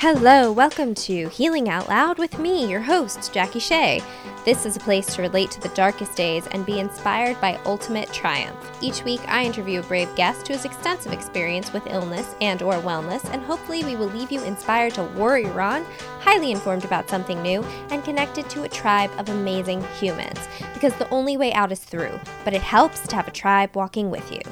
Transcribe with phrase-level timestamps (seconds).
[0.00, 4.00] Hello, welcome to Healing Out Loud with me, your host, Jackie Shea.
[4.44, 8.12] This is a place to relate to the darkest days and be inspired by ultimate
[8.12, 8.56] triumph.
[8.80, 12.74] Each week, I interview a brave guest who has extensive experience with illness and or
[12.74, 15.84] wellness, and hopefully we will leave you inspired to warrior on,
[16.20, 20.38] highly informed about something new, and connected to a tribe of amazing humans.
[20.74, 24.12] Because the only way out is through, but it helps to have a tribe walking
[24.12, 24.42] with you.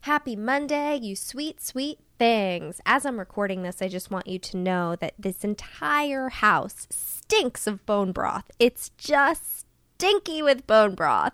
[0.00, 2.80] Happy Monday, you sweet, sweet things.
[2.86, 7.66] As I'm recording this, I just want you to know that this entire house stinks
[7.66, 8.48] of bone broth.
[8.60, 11.32] It's just stinky with bone broth.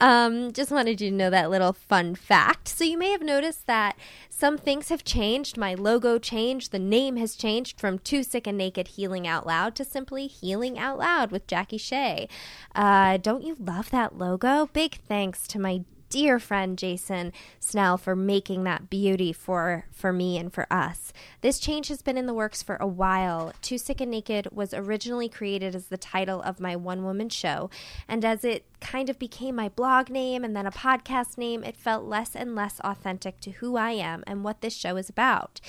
[0.00, 2.68] Um, just wanted you to know that little fun fact.
[2.68, 3.96] So, you may have noticed that
[4.30, 5.56] some things have changed.
[5.56, 6.70] My logo changed.
[6.70, 10.78] The name has changed from Too Sick and Naked Healing Out Loud to simply Healing
[10.78, 12.28] Out Loud with Jackie Shea.
[12.76, 14.70] Uh, don't you love that logo?
[14.72, 20.36] Big thanks to my dear friend Jason Snell for making that beauty for for me
[20.36, 21.10] and for us.
[21.40, 23.54] This change has been in the works for a while.
[23.62, 27.70] Too Sick and Naked was originally created as the title of my one woman show,
[28.06, 31.78] and as it kind of became my blog name and then a podcast name, it
[31.78, 35.62] felt less and less authentic to who I am and what this show is about.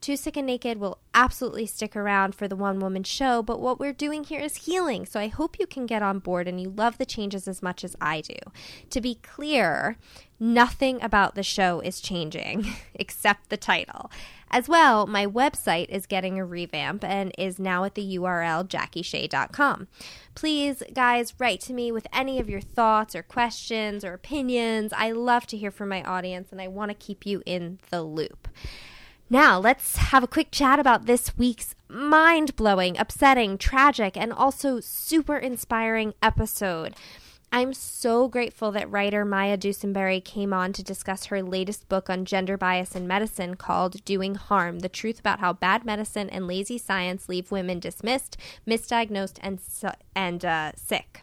[0.00, 3.80] Too Sick and Naked will absolutely stick around for the one woman show, but what
[3.80, 5.04] we're doing here is healing.
[5.04, 7.82] So I hope you can get on board and you love the changes as much
[7.82, 8.36] as I do.
[8.90, 9.96] To be clear,
[10.38, 14.10] nothing about the show is changing except the title.
[14.50, 19.88] As well, my website is getting a revamp and is now at the URL jackieshea.com.
[20.34, 24.92] Please, guys, write to me with any of your thoughts or questions or opinions.
[24.96, 28.02] I love to hear from my audience and I want to keep you in the
[28.02, 28.48] loop.
[29.30, 34.80] Now, let's have a quick chat about this week's mind blowing, upsetting, tragic, and also
[34.80, 36.94] super inspiring episode.
[37.52, 42.24] I'm so grateful that writer Maya Dusenbery came on to discuss her latest book on
[42.24, 46.78] gender bias in medicine called Doing Harm The Truth About How Bad Medicine and Lazy
[46.78, 49.60] Science Leave Women Dismissed, Misdiagnosed, and,
[50.14, 51.22] and uh, Sick.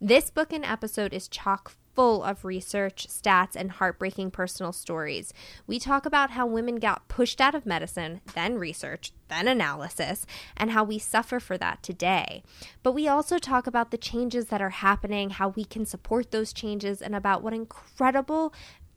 [0.00, 5.34] This book and episode is chock full of research, stats, and heartbreaking personal stories.
[5.66, 10.24] We talk about how women got pushed out of medicine, then research, then analysis,
[10.56, 12.44] and how we suffer for that today.
[12.84, 16.52] But we also talk about the changes that are happening, how we can support those
[16.52, 18.54] changes, and about what incredible,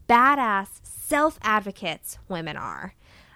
[0.07, 2.93] badass self advocates women are.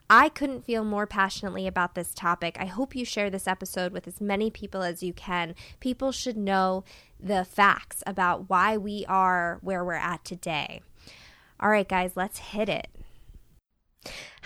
[0.10, 2.58] I couldn't feel more passionately about this topic.
[2.60, 5.56] I hope you share this episode with as many people as you can.
[5.80, 6.84] People should know
[7.20, 10.82] the facts about why we are where we're at today.
[11.60, 12.88] All right, guys, let's hit it.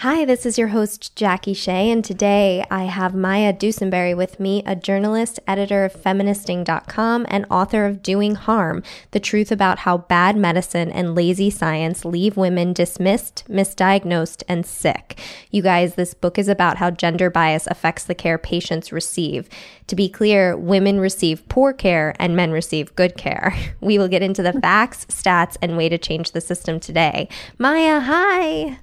[0.01, 4.63] Hi, this is your host, Jackie Shea, and today I have Maya Dusenbery with me,
[4.65, 8.81] a journalist, editor of Feministing.com, and author of Doing Harm
[9.11, 15.19] The Truth About How Bad Medicine and Lazy Science Leave Women Dismissed, Misdiagnosed, and Sick.
[15.51, 19.49] You guys, this book is about how gender bias affects the care patients receive.
[19.87, 23.53] To be clear, women receive poor care and men receive good care.
[23.81, 27.27] We will get into the facts, stats, and way to change the system today.
[27.57, 28.79] Maya, hi.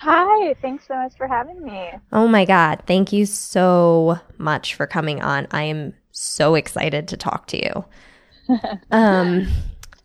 [0.00, 1.90] Hi, thanks so much for having me.
[2.10, 2.82] Oh my God.
[2.86, 5.46] Thank you so much for coming on.
[5.50, 8.58] I am so excited to talk to you.
[8.90, 9.46] um,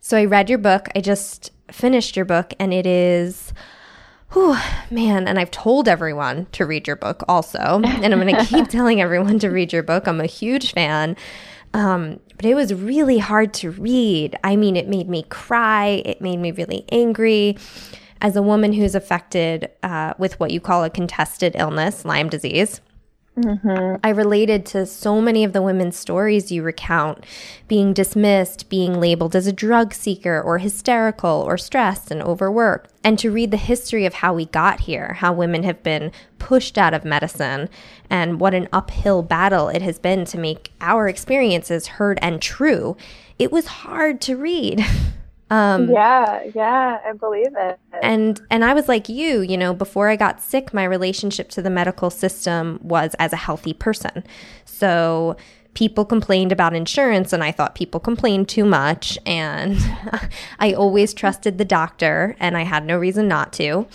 [0.02, 0.88] so I read your book.
[0.94, 3.54] I just finished your book, and it is,
[4.34, 4.58] whew,
[4.90, 7.80] man, and I've told everyone to read your book also.
[7.82, 10.06] And I'm going to keep telling everyone to read your book.
[10.06, 11.16] I'm a huge fan.
[11.72, 14.36] Um, but it was really hard to read.
[14.44, 17.56] I mean, it made me cry, it made me really angry
[18.20, 22.80] as a woman who's affected uh, with what you call a contested illness, Lyme disease.
[23.38, 23.96] Mm-hmm.
[24.02, 27.24] I related to so many of the women's stories you recount
[27.68, 32.90] being dismissed, being labeled as a drug seeker or hysterical or stressed and overworked.
[33.04, 36.78] And to read the history of how we got here, how women have been pushed
[36.78, 37.68] out of medicine,
[38.08, 42.96] and what an uphill battle it has been to make our experiences heard and true,
[43.38, 44.82] it was hard to read.
[45.48, 47.78] Um, yeah, yeah, I believe it.
[48.02, 51.62] And and I was like you, you know, before I got sick, my relationship to
[51.62, 54.24] the medical system was as a healthy person.
[54.64, 55.36] So
[55.74, 59.76] people complained about insurance and I thought people complained too much and
[60.58, 63.86] I always trusted the doctor and I had no reason not to.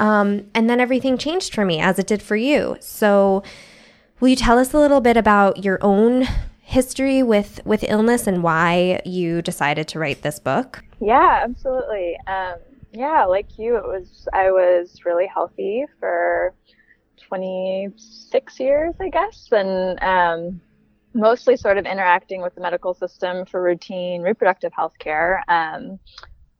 [0.00, 2.76] Um, and then everything changed for me as it did for you.
[2.80, 3.44] So
[4.18, 6.26] will you tell us a little bit about your own
[6.70, 10.84] history with with illness and why you decided to write this book?
[11.00, 12.16] Yeah, absolutely.
[12.28, 12.56] Um,
[12.92, 16.54] yeah, like you, it was I was really healthy for
[17.28, 20.60] 26 years, I guess, and um,
[21.12, 25.42] mostly sort of interacting with the medical system for routine reproductive health care.
[25.48, 25.98] Um,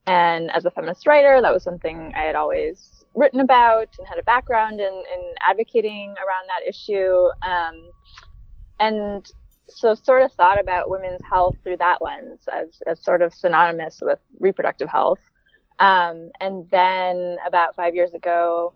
[0.07, 4.17] and as a feminist writer, that was something I had always written about and had
[4.17, 7.29] a background in, in advocating around that issue.
[7.43, 7.91] Um,
[8.79, 9.31] and
[9.75, 13.99] so sort of thought about women's health through that lens as, as sort of synonymous
[14.01, 15.19] with reproductive health.
[15.79, 18.73] Um, and then about five years ago,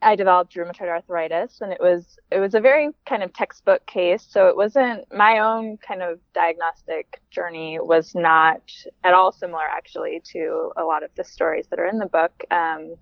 [0.00, 4.24] I developed rheumatoid arthritis, and it was it was a very kind of textbook case.
[4.28, 8.62] So it wasn't my own kind of diagnostic journey was not
[9.02, 12.32] at all similar actually to a lot of the stories that are in the book.
[12.50, 12.94] Um,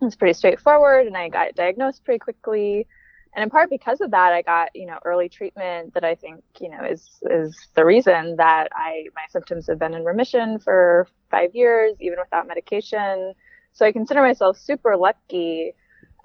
[0.00, 2.86] it was pretty straightforward, and I got diagnosed pretty quickly.
[3.34, 6.42] And in part because of that, I got you know early treatment that I think
[6.60, 11.06] you know is is the reason that I my symptoms have been in remission for
[11.30, 13.34] five years, even without medication.
[13.72, 15.74] So I consider myself super lucky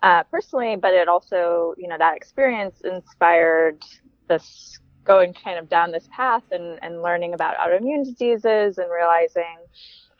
[0.01, 3.81] uh, personally, but it also, you know, that experience inspired
[4.27, 9.57] this going kind of down this path and, and learning about autoimmune diseases and realizing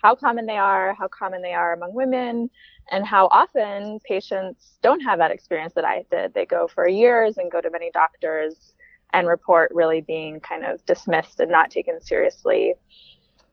[0.01, 2.49] how common they are, how common they are among women,
[2.91, 6.33] and how often patients don't have that experience that I did.
[6.33, 8.73] They go for years and go to many doctors
[9.13, 12.73] and report really being kind of dismissed and not taken seriously.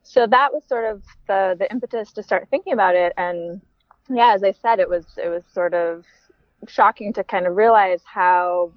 [0.03, 3.61] So that was sort of the the impetus to start thinking about it and
[4.09, 6.03] yeah, as I said, it was it was sort of
[6.67, 8.71] shocking to kind of realize how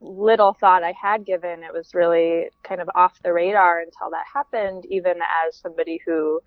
[0.00, 1.62] little thought I had given.
[1.62, 6.40] It was really kind of off the radar until that happened, even as somebody who,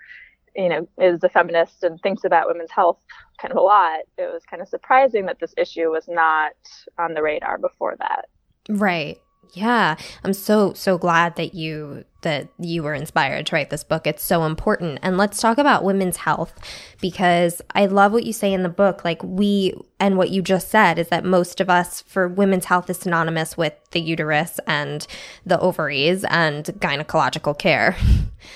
[0.55, 2.99] you know, is a feminist and thinks about women's health
[3.39, 3.99] kind of a lot.
[4.17, 6.53] It was kind of surprising that this issue was not
[6.97, 8.25] on the radar before that.
[8.69, 9.19] Right.
[9.53, 14.07] Yeah, I'm so so glad that you that you were inspired to write this book.
[14.07, 14.99] It's so important.
[15.01, 16.59] And let's talk about women's health
[16.99, 20.69] because I love what you say in the book like we and what you just
[20.69, 25.05] said is that most of us for women's health is synonymous with the uterus and
[25.45, 27.95] the ovaries and gynecological care.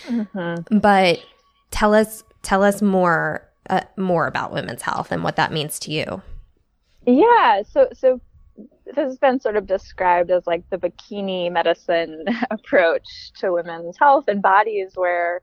[0.08, 0.80] Mm-hmm.
[0.80, 1.24] But
[1.72, 5.92] tell us tell us more uh, more about women's health and what that means to
[5.92, 6.22] you.
[7.06, 8.22] Yeah, so so
[8.86, 14.26] this has been sort of described as like the bikini medicine approach to women's health
[14.28, 15.42] and bodies where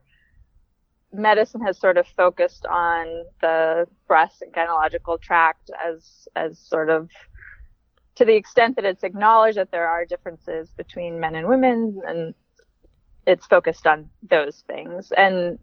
[1.13, 7.09] medicine has sort of focused on the breast and gynecological tract as as sort of
[8.15, 12.33] to the extent that it's acknowledged that there are differences between men and women and
[13.25, 15.59] it's focused on those things and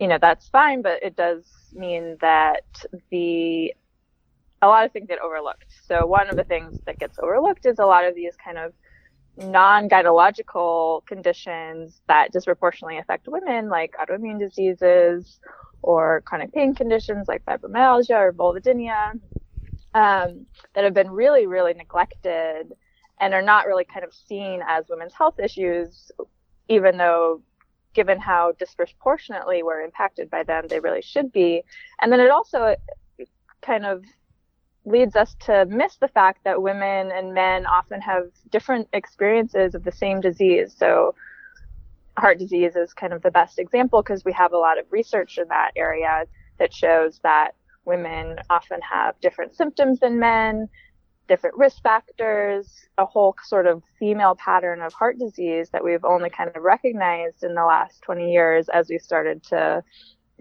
[0.00, 2.62] you know that's fine but it does mean that
[3.10, 3.72] the
[4.62, 5.66] a lot of things get overlooked.
[5.86, 8.72] So one of the things that gets overlooked is a lot of these kind of
[9.36, 15.40] non-gynecological conditions that disproportionately affect women, like autoimmune diseases
[15.82, 19.12] or chronic pain conditions like fibromyalgia or vulvodynia,
[19.94, 22.72] um, that have been really, really neglected
[23.20, 26.10] and are not really kind of seen as women's health issues,
[26.68, 27.42] even though
[27.96, 31.62] given how disproportionately we're impacted by them, they really should be.
[32.00, 32.76] And then it also
[33.62, 34.04] kind of
[34.84, 39.82] leads us to miss the fact that women and men often have different experiences of
[39.82, 40.74] the same disease.
[40.76, 41.14] So,
[42.18, 45.38] heart disease is kind of the best example because we have a lot of research
[45.38, 46.24] in that area
[46.58, 47.52] that shows that
[47.86, 50.68] women often have different symptoms than men,
[51.28, 56.30] different risk factors, a whole sort of female pattern of heart disease that we've only
[56.30, 59.82] kind of recognized in the last 20 years as we started to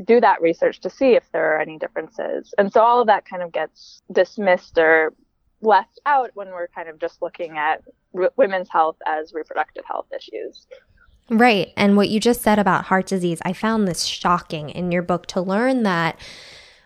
[0.06, 2.54] do that research to see if there are any differences.
[2.58, 5.14] And so all of that kind of gets dismissed or
[5.62, 7.82] left out when we're kind of just looking at
[8.36, 10.68] women's health as reproductive health issues.
[11.30, 11.74] Right.
[11.75, 15.25] And what you just said about heart disease, I found this shocking in your book
[15.27, 16.20] to learn that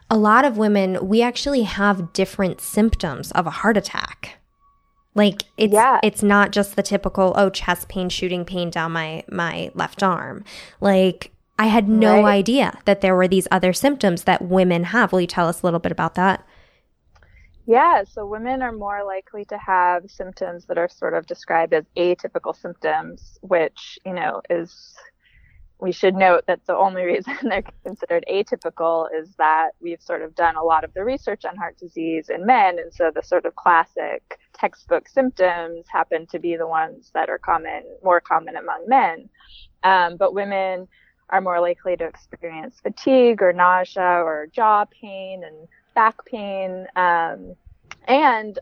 [0.09, 4.39] a lot of women, we actually have different symptoms of a heart attack.
[5.15, 5.99] Like it's yeah.
[6.03, 10.43] it's not just the typical oh chest pain shooting pain down my my left arm.
[10.79, 12.37] Like I had no right.
[12.37, 15.11] idea that there were these other symptoms that women have.
[15.11, 16.45] Will you tell us a little bit about that?
[17.65, 21.83] Yeah, so women are more likely to have symptoms that are sort of described as
[21.95, 24.95] atypical symptoms, which, you know, is
[25.81, 30.35] we should note that the only reason they're considered atypical is that we've sort of
[30.35, 32.79] done a lot of the research on heart disease in men.
[32.79, 37.37] And so the sort of classic textbook symptoms happen to be the ones that are
[37.37, 39.29] common, more common among men.
[39.83, 40.87] Um, but women
[41.29, 47.55] are more likely to experience fatigue or nausea or jaw pain and back pain, um,
[48.07, 48.59] and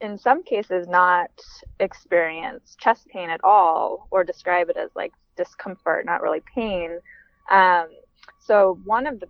[0.00, 1.30] in some cases not
[1.80, 6.98] experience chest pain at all or describe it as like discomfort, not really pain.
[7.50, 7.88] Um,
[8.40, 9.28] so one of the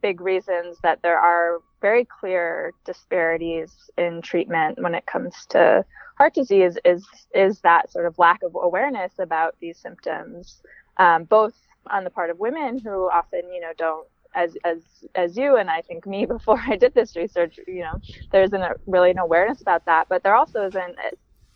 [0.00, 5.84] big reasons that there are very clear disparities in treatment when it comes to
[6.18, 10.60] heart disease is is that sort of lack of awareness about these symptoms,
[10.98, 11.54] um, both
[11.90, 14.78] on the part of women who often, you know, don't as as
[15.14, 17.98] as you and I think me before I did this research, you know,
[18.30, 20.96] there isn't a, really an awareness about that, but there also isn't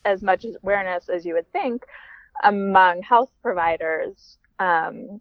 [0.05, 1.83] as much awareness as you would think
[2.43, 4.39] among health providers.
[4.59, 5.21] Um,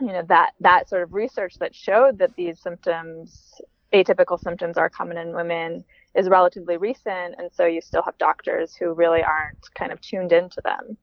[0.00, 3.60] you know that that sort of research that showed that these symptoms,
[3.92, 8.74] atypical symptoms, are common in women is relatively recent, and so you still have doctors
[8.74, 10.96] who really aren't kind of tuned into them.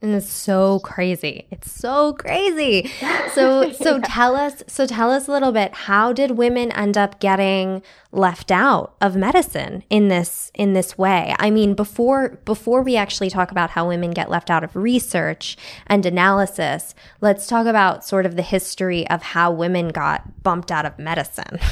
[0.00, 1.48] And it's so crazy.
[1.50, 2.90] It's so crazy.
[3.34, 4.04] So so yeah.
[4.04, 8.50] tell us so tell us a little bit how did women end up getting left
[8.50, 11.36] out of medicine in this in this way?
[11.38, 15.56] I mean, before before we actually talk about how women get left out of research
[15.86, 20.86] and analysis, let's talk about sort of the history of how women got bumped out
[20.86, 21.58] of medicine.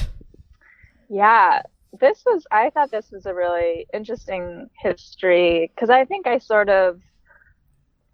[1.09, 1.63] Yeah.
[1.99, 6.69] This was I thought this was a really interesting history because I think I sort
[6.69, 7.01] of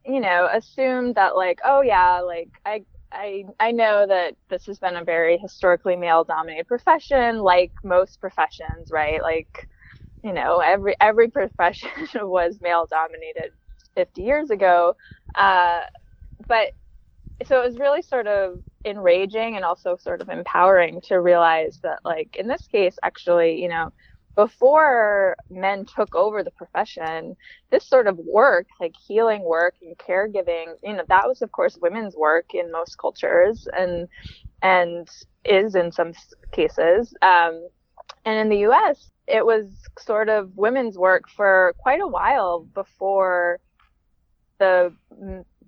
[0.05, 4.79] you know, assumed that like, oh yeah, like I I I know that this has
[4.79, 9.23] been a very historically male dominated profession, like most professions, right?
[9.23, 9.69] Like,
[10.25, 13.53] you know, every every profession was male dominated
[13.97, 14.97] 50 years ago.
[15.35, 15.81] Uh,
[16.49, 16.73] but
[17.47, 22.01] so it was really sort of enraging and also sort of empowering to realize that
[22.05, 23.91] like in this case actually, you know,
[24.35, 27.37] before men took over the profession,
[27.71, 31.79] this sort of work, like healing work and caregiving, you know, that was of course
[31.81, 34.09] women's work in most cultures and
[34.63, 35.09] and
[35.45, 36.13] is in some
[36.53, 37.15] cases.
[37.21, 37.69] Um,
[38.25, 39.67] and in the U.S., it was
[39.99, 43.61] sort of women's work for quite a while before
[44.59, 44.95] the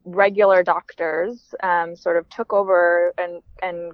[0.05, 3.93] regular doctors um, sort of took over and and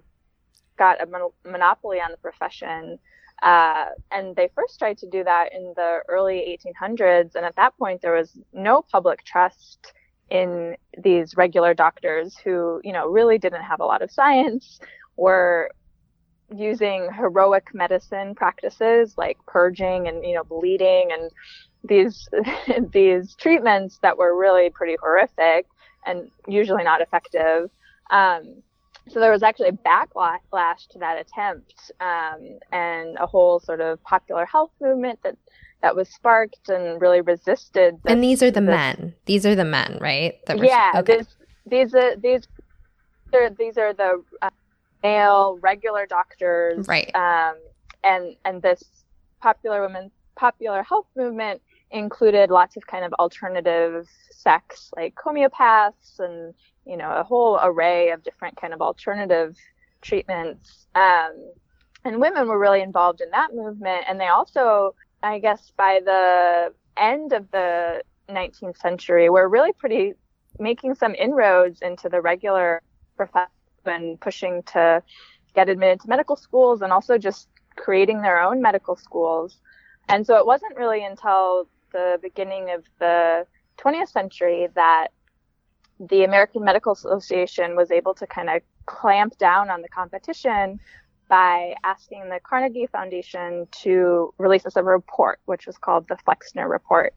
[0.76, 2.98] got a mon- monopoly on the profession
[3.42, 7.34] uh, and they first tried to do that in the early 1800s.
[7.34, 9.92] And at that point, there was no public trust
[10.30, 14.78] in these regular doctors who, you know, really didn't have a lot of science,
[15.16, 15.70] were
[16.54, 21.30] using heroic medicine practices like purging and, you know, bleeding and
[21.84, 22.28] these,
[22.92, 25.66] these treatments that were really pretty horrific
[26.06, 27.70] and usually not effective.
[28.10, 28.62] Um,
[29.08, 34.02] so there was actually a backlash to that attempt um, and a whole sort of
[34.04, 35.36] popular health movement that
[35.82, 37.94] that was sparked and really resisted.
[38.02, 39.14] This, and these are the this, men.
[39.24, 40.34] These are the men, right?
[40.56, 40.92] yeah.
[40.96, 41.18] Okay.
[41.18, 41.26] This,
[41.66, 42.48] these are these
[43.34, 44.50] are these are the uh,
[45.02, 47.10] male regular doctors, right?
[47.14, 47.56] Um,
[48.04, 48.82] and and this
[49.40, 56.54] popular women popular health movement included lots of kind of alternative sects like homeopaths and
[56.86, 59.56] you know, a whole array of different kind of alternative
[60.02, 60.86] treatments.
[60.94, 61.52] Um,
[62.04, 64.04] and women were really involved in that movement.
[64.08, 70.14] And they also, I guess, by the end of the 19th century, were really pretty
[70.58, 72.82] making some inroads into the regular
[73.16, 73.50] profession
[73.84, 75.02] and pushing to
[75.54, 79.58] get admitted to medical schools and also just creating their own medical schools.
[80.08, 83.46] And so it wasn't really until the beginning of the
[83.78, 85.08] 20th century that
[85.98, 90.80] the American Medical Association was able to kind of clamp down on the competition
[91.28, 96.68] by asking the Carnegie Foundation to release us a report, which was called the Flexner
[96.68, 97.14] Report.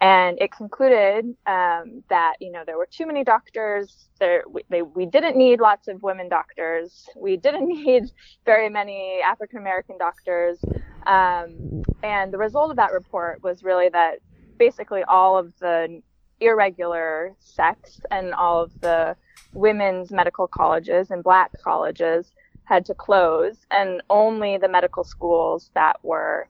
[0.00, 4.08] And it concluded um, that you know there were too many doctors.
[4.18, 7.08] There we, they, we didn't need lots of women doctors.
[7.16, 8.04] We didn't need
[8.46, 10.58] very many African American doctors.
[11.06, 14.20] Um, and the result of that report was really that
[14.58, 16.02] basically all of the
[16.40, 19.16] irregular sects and all of the
[19.52, 22.32] women's medical colleges and black colleges
[22.64, 26.48] had to close and only the medical schools that were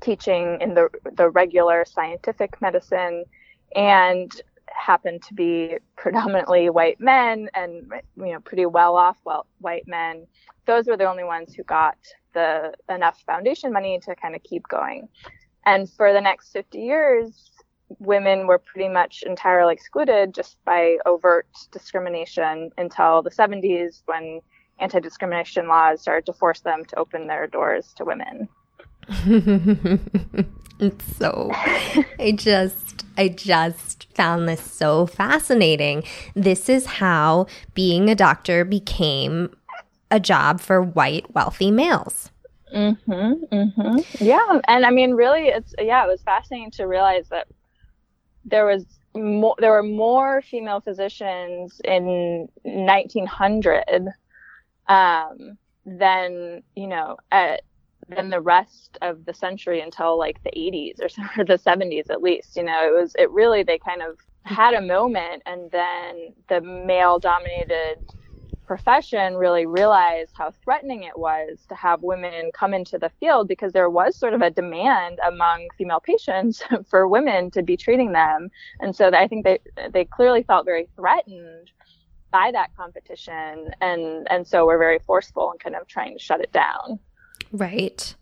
[0.00, 3.24] teaching in the the regular scientific medicine
[3.74, 9.86] and happened to be predominantly white men and you know pretty well off well white
[9.86, 10.26] men
[10.66, 11.96] those were the only ones who got
[12.32, 15.08] the enough foundation money to kind of keep going
[15.66, 17.50] and for the next 50 years
[17.98, 24.40] women were pretty much entirely excluded just by overt discrimination until the 70s when
[24.78, 28.48] anti discrimination laws started to force them to open their doors to women.
[30.80, 31.50] it's so,
[32.18, 36.04] I just, I just found this so fascinating.
[36.34, 39.54] This is how being a doctor became
[40.10, 42.30] a job for white, wealthy males.
[42.74, 43.48] Mhm.
[43.50, 44.20] Mhm.
[44.20, 47.46] Yeah, and I mean really it's yeah, it was fascinating to realize that
[48.44, 48.84] there was
[49.14, 54.08] more, there were more female physicians in 1900
[54.88, 55.56] um,
[55.86, 57.62] than you know at,
[58.08, 61.08] than the rest of the century until like the 80s or,
[61.40, 62.56] or the 70s at least.
[62.56, 66.60] You know, it was it really they kind of had a moment and then the
[66.60, 67.96] male dominated
[68.66, 73.72] profession really realized how threatening it was to have women come into the field because
[73.72, 78.50] there was sort of a demand among female patients for women to be treating them.
[78.80, 79.58] And so I think they,
[79.92, 81.70] they clearly felt very threatened
[82.30, 83.70] by that competition.
[83.80, 86.98] And, and so we're very forceful in kind of trying to shut it down.
[87.54, 88.14] Right.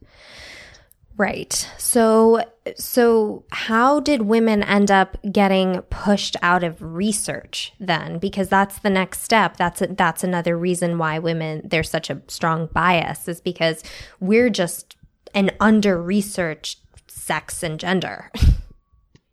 [1.17, 1.69] Right.
[1.79, 2.45] So
[2.77, 8.19] so how did women end up getting pushed out of research then?
[8.19, 9.57] Because that's the next step.
[9.57, 13.83] That's a, that's another reason why women there's such a strong bias is because
[14.21, 14.97] we're just
[15.35, 18.31] an under researched sex and gender.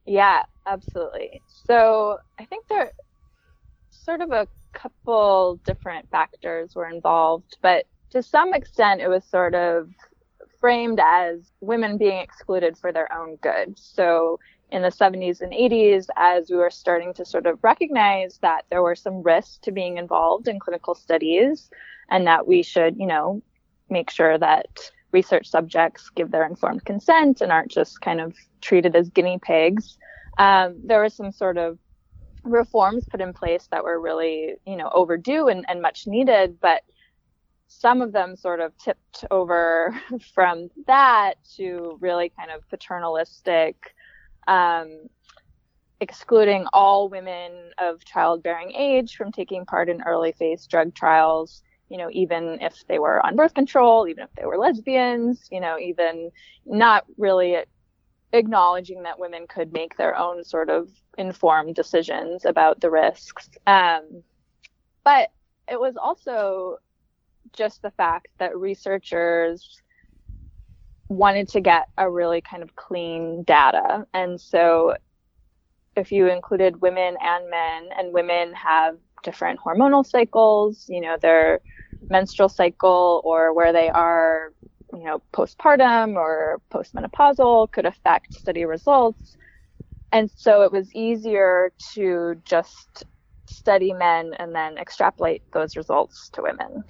[0.09, 1.39] Yeah, absolutely.
[1.67, 2.93] So I think there
[3.91, 9.55] sort of a couple different factors were involved, but to some extent it was sort
[9.55, 9.89] of
[10.59, 13.77] framed as women being excluded for their own good.
[13.77, 14.39] So
[14.71, 18.83] in the 70s and 80s, as we were starting to sort of recognize that there
[18.83, 21.69] were some risks to being involved in clinical studies
[22.09, 23.41] and that we should, you know,
[23.89, 24.67] make sure that
[25.11, 29.97] research subjects give their informed consent and aren't just kind of treated as guinea pigs.
[30.37, 31.79] Um, there were some sort of
[32.43, 36.83] reforms put in place that were really, you know, overdue and, and much needed, but
[37.69, 39.95] some of them sort of tipped over
[40.33, 43.95] from that to really kind of paternalistic,
[44.47, 45.07] um,
[46.01, 51.61] excluding all women of childbearing age from taking part in early phase drug trials.
[51.89, 55.59] You know, even if they were on birth control, even if they were lesbians, you
[55.59, 56.31] know, even
[56.65, 57.57] not really
[58.31, 63.49] acknowledging that women could make their own sort of informed decisions about the risks.
[63.65, 64.23] Um,
[65.03, 65.31] but
[65.67, 66.77] it was also
[67.53, 69.81] just the fact that researchers
[71.07, 74.05] wanted to get a really kind of clean data.
[74.13, 74.95] And so
[75.95, 81.59] if you included women and men, and women have different hormonal cycles, you know, their
[82.09, 84.53] menstrual cycle or where they are,
[84.93, 89.35] you know, postpartum or postmenopausal could affect study results.
[90.11, 93.03] And so it was easier to just
[93.47, 96.83] study men and then extrapolate those results to women.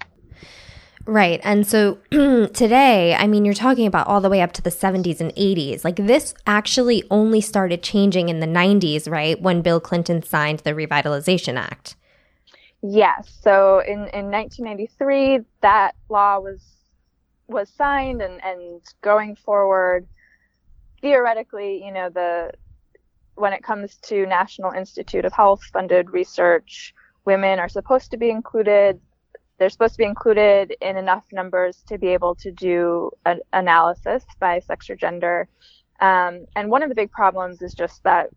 [1.06, 1.40] Right.
[1.42, 5.20] And so today, I mean, you're talking about all the way up to the 70s
[5.20, 5.84] and 80s.
[5.84, 9.40] Like this actually only started changing in the 90s, right?
[9.40, 11.96] When Bill Clinton signed the Revitalization Act.
[12.82, 13.30] Yes.
[13.42, 16.60] So in, in 1993, that law was
[17.48, 20.06] was signed and, and going forward,
[21.00, 22.52] theoretically, you know, the
[23.34, 28.30] when it comes to National Institute of Health funded research, women are supposed to be
[28.30, 29.00] included
[29.60, 34.24] they're supposed to be included in enough numbers to be able to do an analysis
[34.38, 35.48] by sex or gender.
[36.00, 38.30] Um, and one of the big problems is just that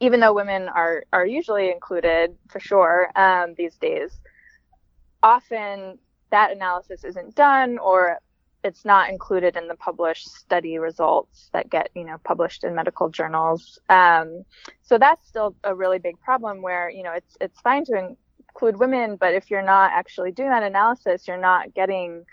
[0.00, 4.18] even though women are, are usually included for sure um, these days,
[5.22, 5.96] often
[6.32, 8.18] that analysis isn't done or
[8.64, 13.08] it's not included in the published study results that get you know published in medical
[13.08, 13.78] journals.
[13.88, 14.44] Um,
[14.82, 18.16] so that's still a really big problem where you know it's it's fine to
[18.56, 22.24] include women, but if you're not actually doing that analysis, you're not getting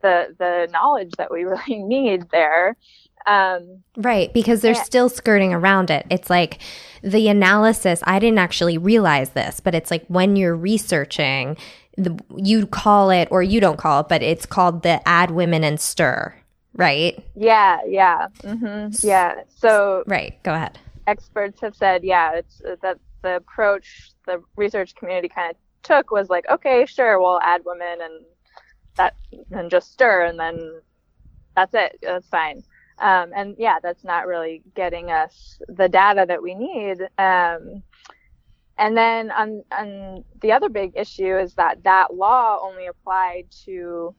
[0.00, 2.76] the the knowledge that we really need there.
[3.24, 6.06] Um, right, because they're still skirting around it.
[6.10, 6.60] It's like
[7.02, 8.02] the analysis.
[8.04, 11.56] I didn't actually realize this, but it's like when you're researching,
[11.96, 15.62] the, you call it or you don't call it, but it's called the add women
[15.62, 16.34] and stir,
[16.74, 17.22] right?
[17.36, 19.06] Yeah, yeah, mm-hmm.
[19.06, 19.42] yeah.
[19.56, 20.80] So right, go ahead.
[21.06, 26.28] Experts have said, yeah, it's that the approach the research community kind of took was
[26.28, 28.24] like, okay, sure, we'll add women and
[28.96, 29.14] that
[29.50, 30.80] and just stir and then
[31.56, 31.98] that's it.
[32.02, 32.62] That's fine.
[32.98, 37.00] Um, and yeah, that's not really getting us the data that we need.
[37.18, 37.82] Um,
[38.78, 44.14] and then on, on the other big issue is that that law only applied to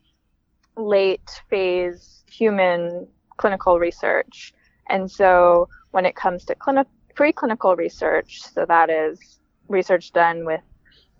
[0.76, 4.54] late phase human clinical research.
[4.89, 10.62] And so when it comes to clinic, preclinical research, so that is research done with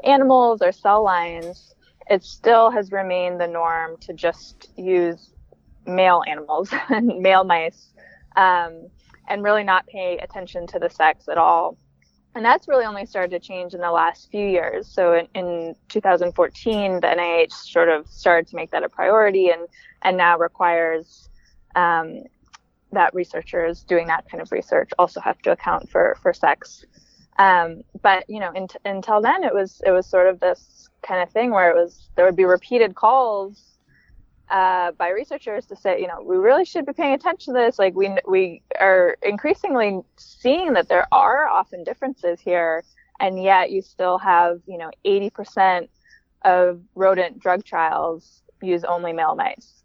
[0.04, 1.76] animals or cell lines,
[2.10, 5.32] it still has remained the norm to just use
[5.86, 7.94] male animals and male mice
[8.36, 8.88] um,
[9.28, 11.78] and really not pay attention to the sex at all.
[12.36, 14.88] And that's really only started to change in the last few years.
[14.88, 19.68] So in, in 2014, the NIH sort of started to make that a priority and,
[20.02, 21.30] and now requires
[21.76, 22.24] um,
[22.92, 26.84] that researchers doing that kind of research also have to account for, for sex
[27.38, 31.22] um, but you know, in, until then, it was it was sort of this kind
[31.22, 33.74] of thing where it was there would be repeated calls
[34.50, 37.80] uh, by researchers to say, you know, we really should be paying attention to this.
[37.80, 42.84] Like we we are increasingly seeing that there are often differences here,
[43.19, 45.88] and yet you still have you know 80%
[46.43, 49.83] of rodent drug trials use only male mice.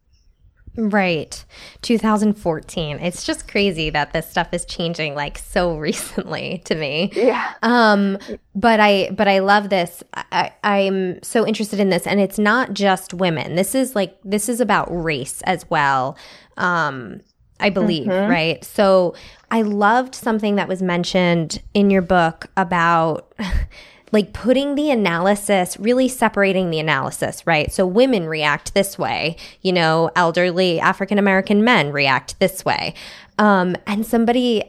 [0.79, 1.45] Right.
[1.83, 3.01] 2014.
[3.01, 7.11] It's just crazy that this stuff is changing like so recently to me.
[7.15, 7.55] Yeah.
[7.63, 8.19] Um
[8.55, 10.05] but I but I love this.
[10.15, 13.57] I I'm so interested in this and it's not just women.
[13.57, 16.17] This is like this is about race as well.
[16.57, 17.23] Um
[17.61, 18.31] I believe, mm-hmm.
[18.31, 18.65] right?
[18.65, 19.17] So
[19.51, 23.35] I loved something that was mentioned in your book about
[24.13, 27.73] like putting the analysis, really separating the analysis, right?
[27.73, 32.95] So women react this way, you know, elderly African American men react this way.
[33.39, 34.63] Um, and somebody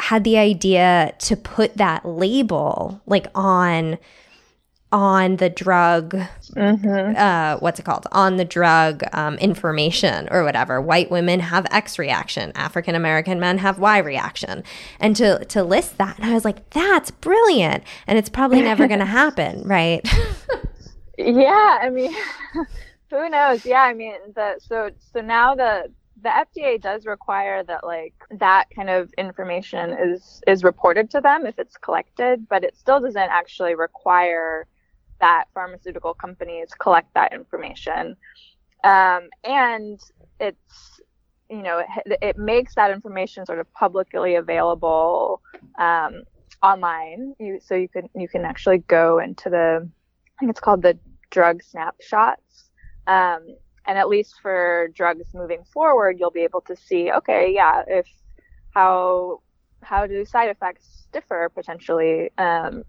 [0.00, 3.98] had the idea to put that label like on
[4.94, 6.14] on the drug,
[6.52, 7.16] mm-hmm.
[7.16, 8.06] uh, what's it called?
[8.12, 10.80] On the drug um, information or whatever.
[10.80, 12.52] White women have X reaction.
[12.54, 14.62] African American men have Y reaction.
[15.00, 17.82] And to, to list that, and I was like, that's brilliant.
[18.06, 20.00] And it's probably never going to happen, right?
[21.18, 21.78] yeah.
[21.82, 22.14] I mean,
[23.10, 23.66] who knows?
[23.66, 23.82] Yeah.
[23.82, 25.90] I mean, the, so, so now the,
[26.22, 31.44] the FDA does require that like that kind of information is is reported to them
[31.44, 34.66] if it's collected, but it still doesn't actually require
[35.24, 38.14] that pharmaceutical companies collect that information.
[38.84, 39.98] Um, and
[40.38, 41.00] it's,
[41.48, 45.40] you know, it, it, makes that information sort of publicly available
[45.78, 46.24] um,
[46.62, 47.34] online.
[47.40, 49.88] You, so you can you can actually go into the,
[50.36, 50.98] I think it's called the
[51.30, 52.68] drug snapshots.
[53.06, 53.56] Um,
[53.86, 58.06] and at least for drugs moving forward, you'll be able to see, okay, yeah, if
[58.74, 59.40] how
[59.82, 62.82] how do side effects differ potentially um,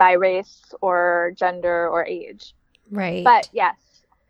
[0.00, 2.54] by race or gender or age.
[2.90, 3.22] Right.
[3.22, 3.76] But yes,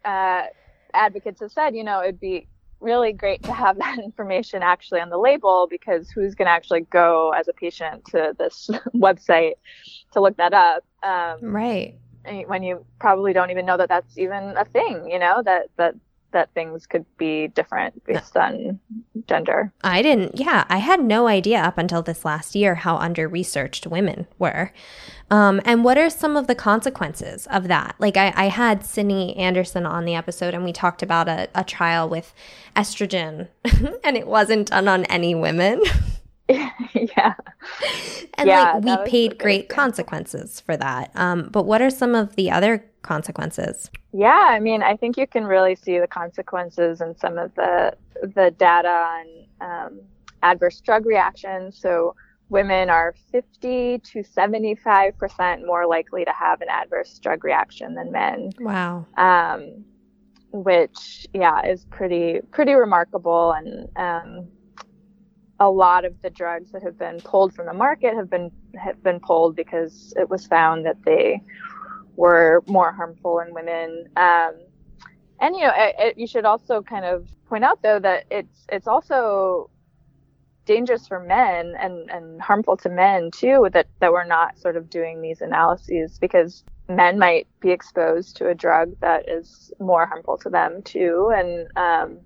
[0.04, 0.46] uh,
[0.92, 2.48] advocates have said, you know, it'd be
[2.80, 6.80] really great to have that information actually on the label because who's going to actually
[6.80, 9.52] go as a patient to this website
[10.12, 10.84] to look that up?
[11.04, 11.94] Um, right.
[12.46, 15.94] When you probably don't even know that that's even a thing, you know, that, that
[16.32, 18.78] that things could be different based on
[19.26, 19.72] gender.
[19.82, 23.86] I didn't, yeah, I had no idea up until this last year how under researched
[23.86, 24.72] women were.
[25.30, 27.94] Um, and what are some of the consequences of that?
[27.98, 31.64] Like, I, I had Sydney Anderson on the episode and we talked about a, a
[31.64, 32.34] trial with
[32.74, 33.48] estrogen,
[34.04, 35.82] and it wasn't done on any women.
[37.16, 37.34] yeah.
[38.34, 41.10] And yeah, like we paid great consequences for that.
[41.14, 43.90] Um, but what are some of the other consequences?
[44.12, 47.94] Yeah, I mean, I think you can really see the consequences in some of the
[48.22, 49.26] the data on
[49.60, 50.00] um,
[50.42, 51.78] adverse drug reactions.
[51.78, 52.14] So
[52.48, 58.10] women are 50 to 75 percent more likely to have an adverse drug reaction than
[58.10, 58.50] men.
[58.58, 59.06] Wow.
[59.16, 59.84] Um,
[60.52, 64.48] which yeah is pretty pretty remarkable and um,
[65.60, 68.50] a lot of the drugs that have been pulled from the market have been
[68.82, 71.42] have been pulled because it was found that they
[72.16, 74.06] were more harmful in women.
[74.16, 74.54] Um,
[75.38, 78.66] and you know, it, it, you should also kind of point out though that it's
[78.70, 79.70] it's also
[80.64, 84.88] dangerous for men and and harmful to men too that that we're not sort of
[84.88, 90.36] doing these analyses because men might be exposed to a drug that is more harmful
[90.36, 92.18] to them too and um,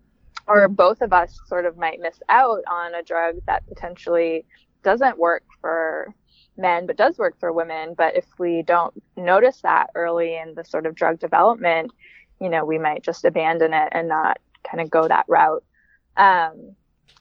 [0.46, 4.44] or both of us sort of might miss out on a drug that potentially
[4.82, 6.14] doesn't work for
[6.56, 7.94] men but does work for women.
[7.96, 11.90] But if we don't notice that early in the sort of drug development
[12.40, 15.64] you know we might just abandon it and not kind of go that route.
[16.16, 16.74] Um,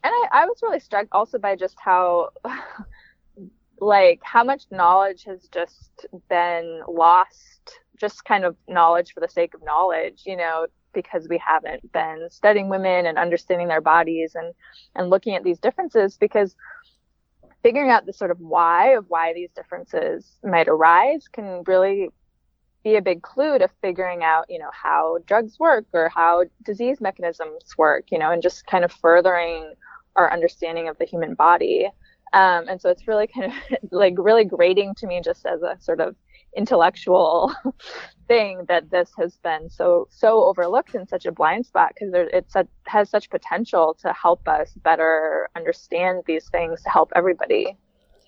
[0.04, 2.30] and I, I was really struck also by just how
[3.80, 9.54] like how much knowledge has just been lost just kind of knowledge for the sake
[9.54, 14.54] of knowledge you know because we haven't been studying women and understanding their bodies and
[14.96, 16.56] and looking at these differences because
[17.64, 22.10] figuring out the sort of why of why these differences might arise can really
[22.84, 27.00] be a big clue to figuring out, you know, how drugs work or how disease
[27.00, 29.74] mechanisms work, you know, and just kind of furthering
[30.16, 31.90] our understanding of the human body.
[32.34, 35.78] Um, and so it's really kind of like really grating to me just as a
[35.80, 36.16] sort of
[36.56, 37.54] intellectual
[38.28, 42.46] thing that this has been so so overlooked in such a blind spot because it
[42.86, 47.78] has such potential to help us better understand these things to help everybody.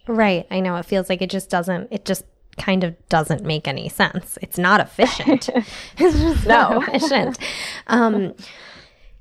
[0.07, 0.45] Right.
[0.51, 0.75] I know.
[0.75, 2.25] It feels like it just doesn't it just
[2.57, 4.37] kind of doesn't make any sense.
[4.41, 5.49] It's not efficient.
[5.97, 6.69] It's just no.
[6.69, 7.37] not efficient.
[7.87, 8.33] Um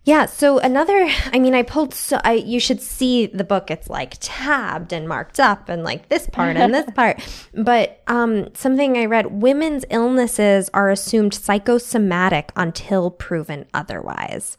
[0.05, 0.27] yeah.
[0.27, 3.71] So another, I mean, I pulled so I you should see the book.
[3.71, 7.23] It's like tabbed and marked up and like this part and this part.
[7.55, 14.57] But um, something I read: women's illnesses are assumed psychosomatic until proven otherwise.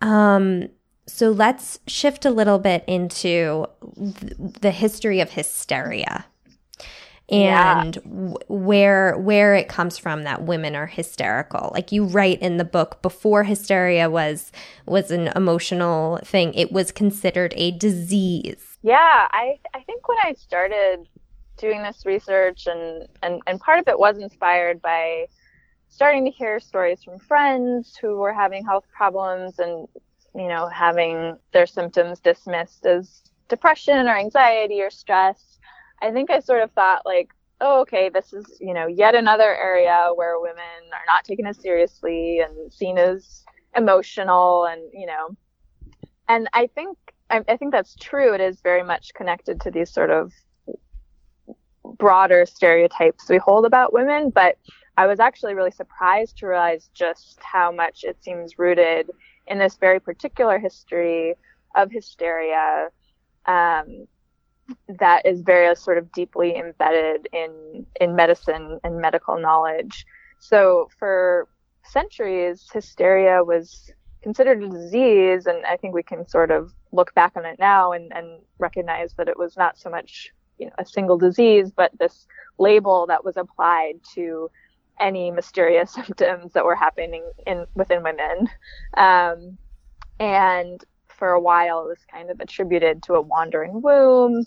[0.00, 0.68] Um,
[1.06, 3.66] so let's shift a little bit into
[3.96, 6.26] th- the history of hysteria.
[7.32, 8.02] And yeah.
[8.02, 11.70] w- where where it comes from that women are hysterical.
[11.72, 14.52] Like you write in the book before hysteria was
[14.86, 18.76] was an emotional thing, it was considered a disease.
[18.82, 21.08] Yeah, I I think when I started
[21.56, 25.26] doing this research and and and part of it was inspired by
[25.88, 29.88] starting to hear stories from friends who were having health problems and
[30.34, 35.58] you know having their symptoms dismissed as depression or anxiety or stress
[36.02, 39.56] i think i sort of thought like oh okay this is you know yet another
[39.56, 43.44] area where women are not taken as seriously and seen as
[43.76, 45.34] emotional and you know.
[46.28, 46.98] And i think
[47.30, 48.34] I, I think that's true.
[48.34, 50.32] It is very much connected to these sort of
[51.98, 54.56] broader stereotypes we hold about women but
[54.96, 59.10] I was actually really surprised to realize just how much it seems rooted
[59.46, 61.34] in this very particular history
[61.74, 62.88] of hysteria
[63.46, 64.06] um,
[64.98, 70.06] that is very sort of deeply embedded in in medicine and medical knowledge.
[70.40, 71.48] So for
[71.84, 77.32] centuries, hysteria was considered a disease, and I think we can sort of look back
[77.36, 80.86] on it now and, and recognize that it was not so much you know a
[80.86, 82.26] single disease, but this
[82.58, 84.50] label that was applied to
[85.00, 88.48] any mysterious symptoms that were happening in within women.
[88.96, 89.58] Um,
[90.20, 90.84] and
[91.22, 94.44] for a while, it was kind of attributed to a wandering womb.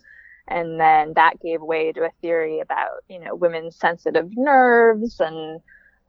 [0.50, 5.22] And then that gave way to a theory about, you know, women's sensitive nerves.
[5.22, 5.62] And,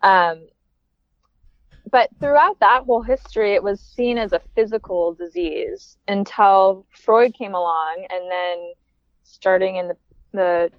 [0.03, 0.49] um,
[1.93, 7.55] but throughout that whole history, it was seen as a physical disease until Freud came
[7.55, 8.05] along.
[8.11, 8.73] And then
[9.23, 9.97] starting in the,
[10.33, 10.71] the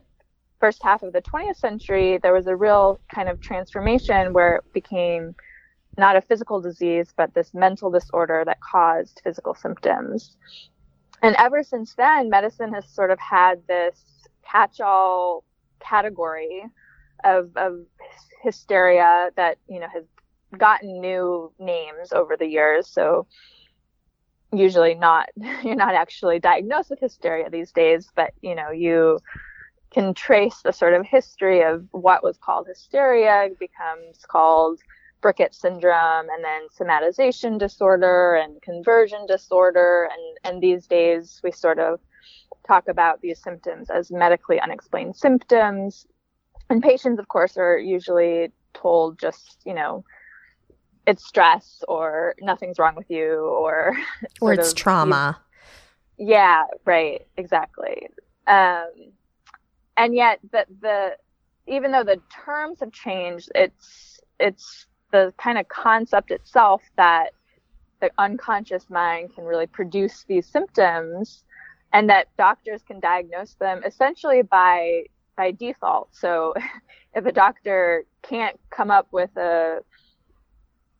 [0.59, 4.73] first half of the 20th century, there was a real kind of transformation where it
[4.73, 5.33] became
[5.97, 10.37] not a physical disease, but this mental disorder that caused physical symptoms.
[11.21, 13.99] And ever since then, medicine has sort of had this
[14.49, 15.43] catch all
[15.79, 16.63] category
[17.23, 17.79] of, of
[18.43, 20.03] hysteria that, you know, has
[20.57, 22.87] gotten new names over the years.
[22.87, 23.25] So
[24.53, 25.29] usually not,
[25.63, 29.19] you're not actually diagnosed with hysteria these days, but, you know, you,
[29.91, 34.79] can trace the sort of history of what was called hysteria becomes called
[35.27, 40.09] Briquet syndrome and then somatization disorder and conversion disorder.
[40.11, 41.99] And and these days we sort of
[42.65, 46.05] talk about these symptoms as medically unexplained symptoms.
[46.69, 50.05] And patients of course are usually told just you know
[51.05, 53.97] it's stress or nothing's wrong with you or
[54.41, 55.39] or it's of, trauma.
[56.17, 58.07] yeah right exactly.
[58.47, 58.87] Um
[59.97, 61.17] and yet the the
[61.67, 67.31] even though the terms have changed, it's it's the kind of concept itself that
[67.99, 71.43] the unconscious mind can really produce these symptoms
[71.93, 75.03] and that doctors can diagnose them essentially by
[75.35, 76.09] by default.
[76.11, 76.53] So
[77.15, 79.79] if a doctor can't come up with a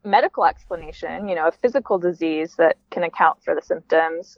[0.04, 4.38] medical explanation, you know, a physical disease that can account for the symptoms,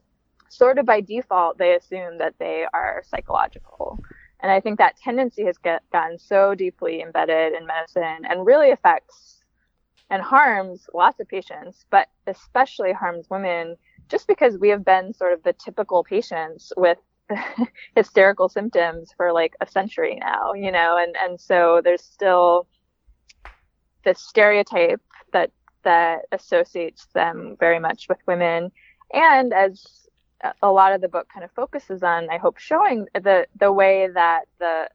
[0.49, 3.99] sort of by default they assume that they are psychological.
[4.41, 8.71] And I think that tendency has get, gotten so deeply embedded in medicine and really
[8.71, 9.38] affects
[10.09, 13.75] and harms lots of patients, but especially harms women
[14.09, 16.97] just because we have been sort of the typical patients with
[17.95, 22.67] hysterical symptoms for like a century now, you know, and, and so there's still
[24.03, 25.01] this stereotype
[25.33, 25.51] that
[25.83, 28.71] that associates them very much with women.
[29.13, 30.07] And as
[30.61, 34.09] a lot of the book kind of focuses on, I hope, showing the the way
[34.13, 34.89] that the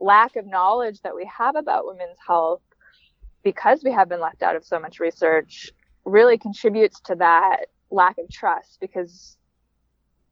[0.00, 2.62] lack of knowledge that we have about women's health,
[3.42, 5.70] because we have been left out of so much research,
[6.04, 8.78] really contributes to that lack of trust.
[8.80, 9.36] Because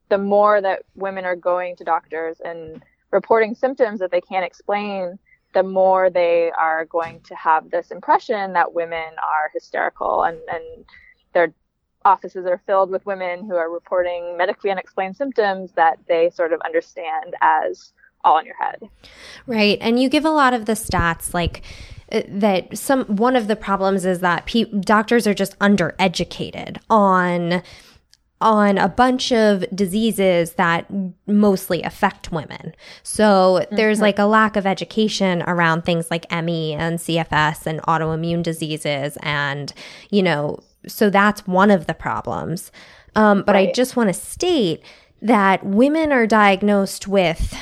[0.08, 5.18] the more that women are going to doctors and reporting symptoms that they can't explain,
[5.54, 10.84] the more they are going to have this impression that women are hysterical and, and
[11.32, 11.52] they're
[12.04, 16.60] offices are filled with women who are reporting medically unexplained symptoms that they sort of
[16.62, 17.92] understand as
[18.24, 18.80] all in your head.
[19.46, 19.78] Right.
[19.80, 21.62] And you give a lot of the stats like
[22.28, 27.62] that some one of the problems is that pe- doctors are just undereducated on
[28.42, 30.86] on a bunch of diseases that
[31.26, 32.74] mostly affect women.
[33.02, 34.04] So there's mm-hmm.
[34.04, 39.72] like a lack of education around things like ME and CFS and autoimmune diseases and
[40.10, 42.72] you know so that's one of the problems.
[43.14, 43.68] Um, but right.
[43.68, 44.82] I just want to state
[45.20, 47.54] that women are diagnosed with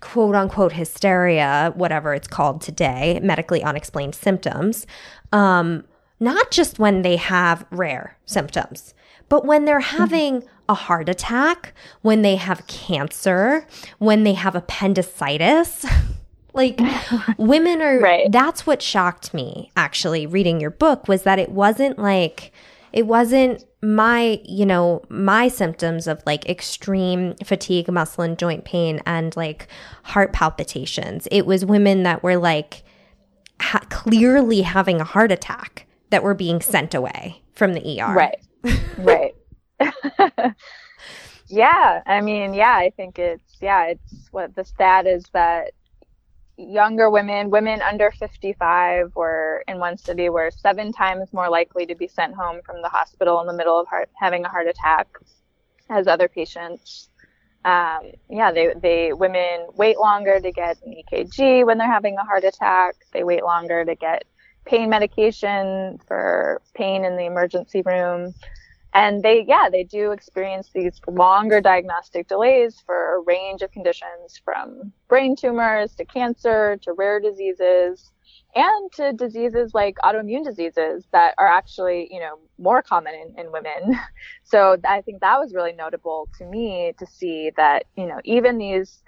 [0.00, 4.86] quote unquote hysteria, whatever it's called today, medically unexplained symptoms,
[5.32, 5.84] um,
[6.20, 8.94] not just when they have rare symptoms,
[9.28, 9.98] but when they're mm-hmm.
[9.98, 13.66] having a heart attack, when they have cancer,
[13.98, 15.86] when they have appendicitis.
[16.56, 16.80] like
[17.36, 18.32] women are Right.
[18.32, 22.50] that's what shocked me actually reading your book was that it wasn't like
[22.96, 29.00] it wasn't my you know my symptoms of like extreme fatigue muscle and joint pain
[29.06, 29.68] and like
[30.02, 32.82] heart palpitations it was women that were like
[33.60, 38.38] ha- clearly having a heart attack that were being sent away from the ER Right.
[38.98, 39.34] right.
[41.48, 42.02] yeah.
[42.06, 45.72] I mean, yeah, I think it's, yeah, it's what the stat is that
[46.56, 51.94] younger women, women under 55 were in one study were seven times more likely to
[51.94, 55.06] be sent home from the hospital in the middle of heart, having a heart attack
[55.90, 57.10] as other patients.
[57.64, 62.24] Um, yeah, they, they, women wait longer to get an EKG when they're having a
[62.24, 62.94] heart attack.
[63.12, 64.24] They wait longer to get
[64.64, 68.34] pain medication for pain in the emergency room.
[68.96, 74.40] And they, yeah, they do experience these longer diagnostic delays for a range of conditions
[74.42, 78.10] from brain tumors to cancer to rare diseases
[78.54, 83.52] and to diseases like autoimmune diseases that are actually, you know, more common in, in
[83.52, 83.98] women.
[84.44, 88.56] So I think that was really notable to me to see that, you know, even
[88.56, 89.02] these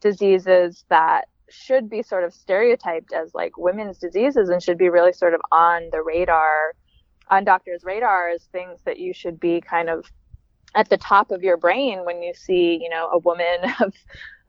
[0.00, 5.12] diseases that should be sort of stereotyped as like women's diseases and should be really
[5.12, 6.74] sort of on the radar,
[7.30, 10.04] on doctors' radar as things that you should be kind of
[10.74, 13.94] at the top of your brain when you see, you know, a woman of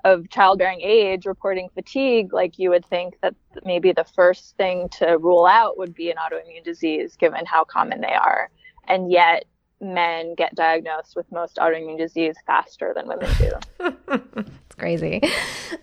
[0.03, 5.17] of childbearing age reporting fatigue, like you would think that maybe the first thing to
[5.19, 8.49] rule out would be an autoimmune disease, given how common they are.
[8.87, 9.45] And yet,
[9.81, 13.51] men get diagnosed with most autoimmune disease faster than women do.
[14.65, 15.21] it's crazy.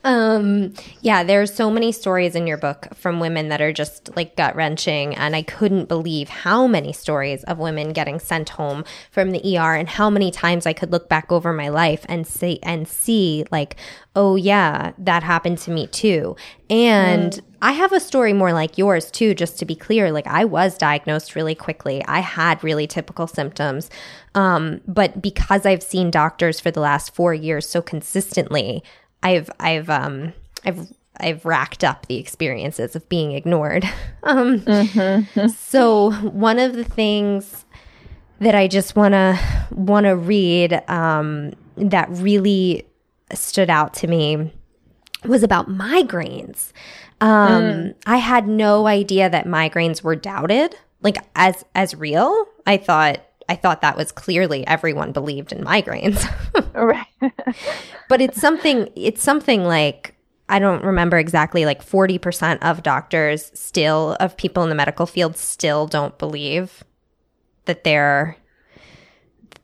[0.05, 4.37] Um, yeah, there's so many stories in your book from women that are just like
[4.37, 9.33] gut wrenching, and I couldn't believe how many stories of women getting sent home from
[9.33, 12.61] the ER, and how many times I could look back over my life and see
[12.63, 13.77] and see like,
[14.19, 16.35] oh yeah, that happened to me too.
[16.69, 17.41] And mm.
[17.63, 20.11] I have a story more like yours too, just to be clear.
[20.11, 22.05] Like I was diagnosed really quickly.
[22.07, 23.89] I had really typical symptoms.
[24.35, 28.83] Um, but because I've seen doctors for the last four years so consistently,
[29.23, 30.33] I've I've um
[30.65, 33.85] I've I've racked up the experiences of being ignored.
[34.25, 35.47] um, mm-hmm.
[35.57, 37.65] so one of the things
[38.41, 39.39] that I just wanna
[39.71, 42.85] wanna read um, that really
[43.35, 44.53] stood out to me
[45.25, 46.73] was about migraines.
[47.21, 47.95] Um, mm.
[48.07, 52.47] I had no idea that migraines were doubted, like as as real.
[52.67, 56.25] I thought I thought that was clearly everyone believed in migraines.
[56.75, 57.33] right.
[58.09, 60.15] but it's something it's something like
[60.49, 65.37] I don't remember exactly like 40% of doctors still of people in the medical field
[65.37, 66.85] still don't believe
[67.67, 68.37] that they're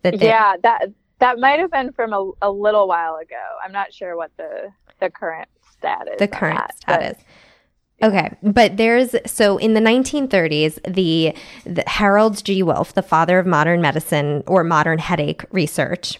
[0.02, 3.42] that they're, Yeah, that that might have been from a, a little while ago.
[3.64, 6.14] I'm not sure what the the current status.
[6.18, 7.22] The current that, status.
[8.00, 12.62] But, okay, but there's so in the 1930s, the, the Harold G.
[12.62, 16.18] Wolff, the father of modern medicine or modern headache research,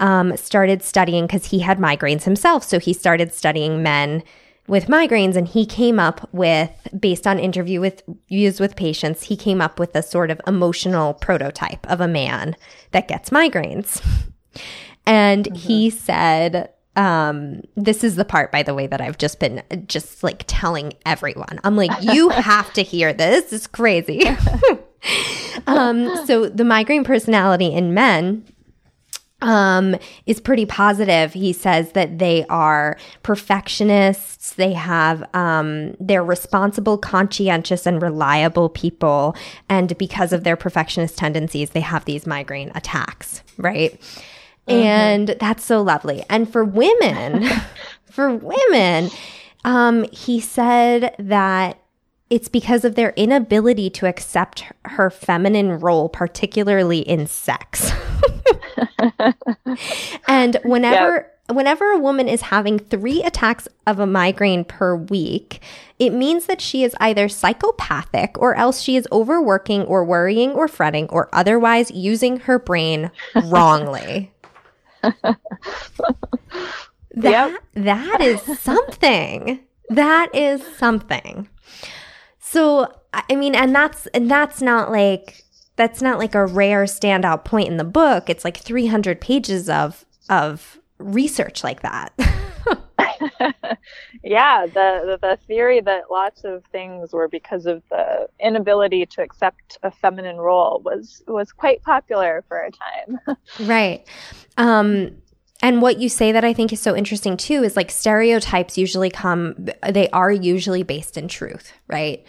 [0.00, 2.64] um, started studying because he had migraines himself.
[2.64, 4.22] So he started studying men
[4.72, 9.36] with migraines and he came up with based on interview with views with patients he
[9.36, 12.56] came up with a sort of emotional prototype of a man
[12.92, 14.00] that gets migraines.
[15.04, 15.56] And mm-hmm.
[15.56, 20.22] he said um this is the part by the way that i've just been just
[20.22, 21.60] like telling everyone.
[21.64, 23.52] I'm like you have to hear this.
[23.52, 24.22] It's crazy.
[25.66, 28.44] Um so the migraine personality in men
[29.42, 31.34] um, is pretty positive.
[31.34, 34.54] He says that they are perfectionists.
[34.54, 39.36] They have, um, they're responsible, conscientious, and reliable people.
[39.68, 44.00] And because of their perfectionist tendencies, they have these migraine attacks, right?
[44.68, 44.70] Mm-hmm.
[44.70, 46.24] And that's so lovely.
[46.30, 47.44] And for women,
[48.04, 49.10] for women,
[49.64, 51.81] um, he said that
[52.32, 57.92] it's because of their inability to accept her feminine role, particularly in sex.
[60.26, 61.54] and whenever yep.
[61.54, 65.60] whenever a woman is having 3 attacks of a migraine per week,
[65.98, 70.68] it means that she is either psychopathic or else she is overworking or worrying or
[70.68, 73.10] fretting or otherwise using her brain
[73.44, 74.32] wrongly.
[75.02, 75.36] that
[77.14, 77.62] yep.
[77.74, 79.60] that is something.
[79.90, 81.50] That is something.
[82.52, 85.42] So I mean, and that's and that's not like
[85.76, 88.28] that's not like a rare standout point in the book.
[88.28, 92.12] It's like 300 pages of of research like that.
[94.22, 99.22] yeah, the, the, the theory that lots of things were because of the inability to
[99.22, 103.36] accept a feminine role was was quite popular for a time.
[103.66, 104.06] right.
[104.58, 105.21] Um
[105.62, 109.10] And what you say that I think is so interesting too is like stereotypes usually
[109.10, 112.24] come, they are usually based in truth, right?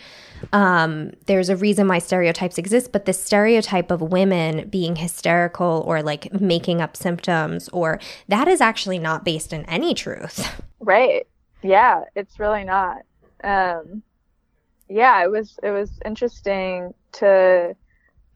[0.51, 6.03] Um, there's a reason why stereotypes exist, but the stereotype of women being hysterical or
[6.03, 10.61] like making up symptoms, or that is actually not based in any truth.
[10.79, 11.25] Right.
[11.61, 13.03] Yeah, it's really not.
[13.41, 14.03] Um,
[14.89, 17.73] yeah, it was it was interesting to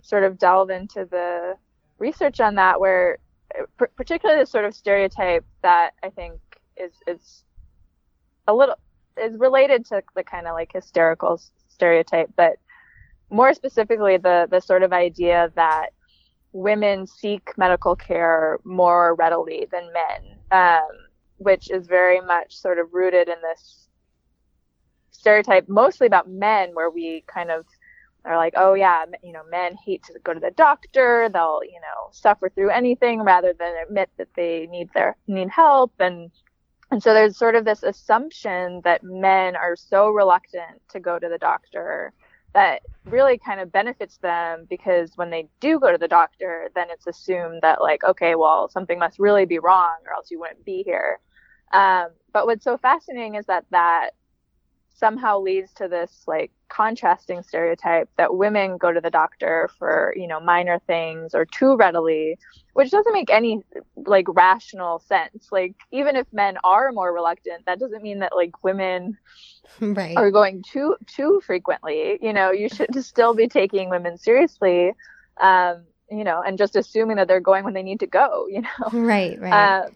[0.02, 1.56] sort of delve into the
[2.00, 3.18] research on that, where
[3.96, 6.40] particularly the sort of stereotype that I think
[6.76, 7.44] is is
[8.48, 8.76] a little
[9.22, 12.58] is related to the kind of like hysterical stereotype, but
[13.30, 15.90] more specifically the the sort of idea that
[16.54, 20.88] women seek medical care more readily than men, um,
[21.38, 23.88] which is very much sort of rooted in this
[25.12, 27.66] stereotype, mostly about men, where we kind of
[28.28, 31.30] are like, oh yeah, you know, men hate to go to the doctor.
[31.32, 35.94] They'll, you know, suffer through anything rather than admit that they need their need help.
[36.00, 36.32] And
[36.92, 41.28] and so there's sort of this assumption that men are so reluctant to go to
[41.28, 42.14] the doctor
[42.54, 46.88] that really kind of benefits them because when they do go to the doctor, then
[46.90, 50.64] it's assumed that like, okay, well, something must really be wrong or else you wouldn't
[50.66, 51.20] be here.
[51.74, 54.12] Um, but what's so fascinating is that that
[54.98, 60.28] somehow leads to this like contrasting stereotype that women go to the doctor for you
[60.28, 62.38] know minor things or too readily
[62.74, 63.60] which doesn't make any
[63.96, 65.48] like rational sense.
[65.52, 69.18] Like even if men are more reluctant that doesn't mean that like women
[69.82, 70.16] right.
[70.18, 72.18] are going too too frequently.
[72.22, 74.94] You know you should still be taking women seriously
[75.40, 78.62] um you know and just assuming that they're going when they need to go you
[78.62, 78.90] know?
[78.92, 79.54] Right right.
[79.54, 79.90] Uh,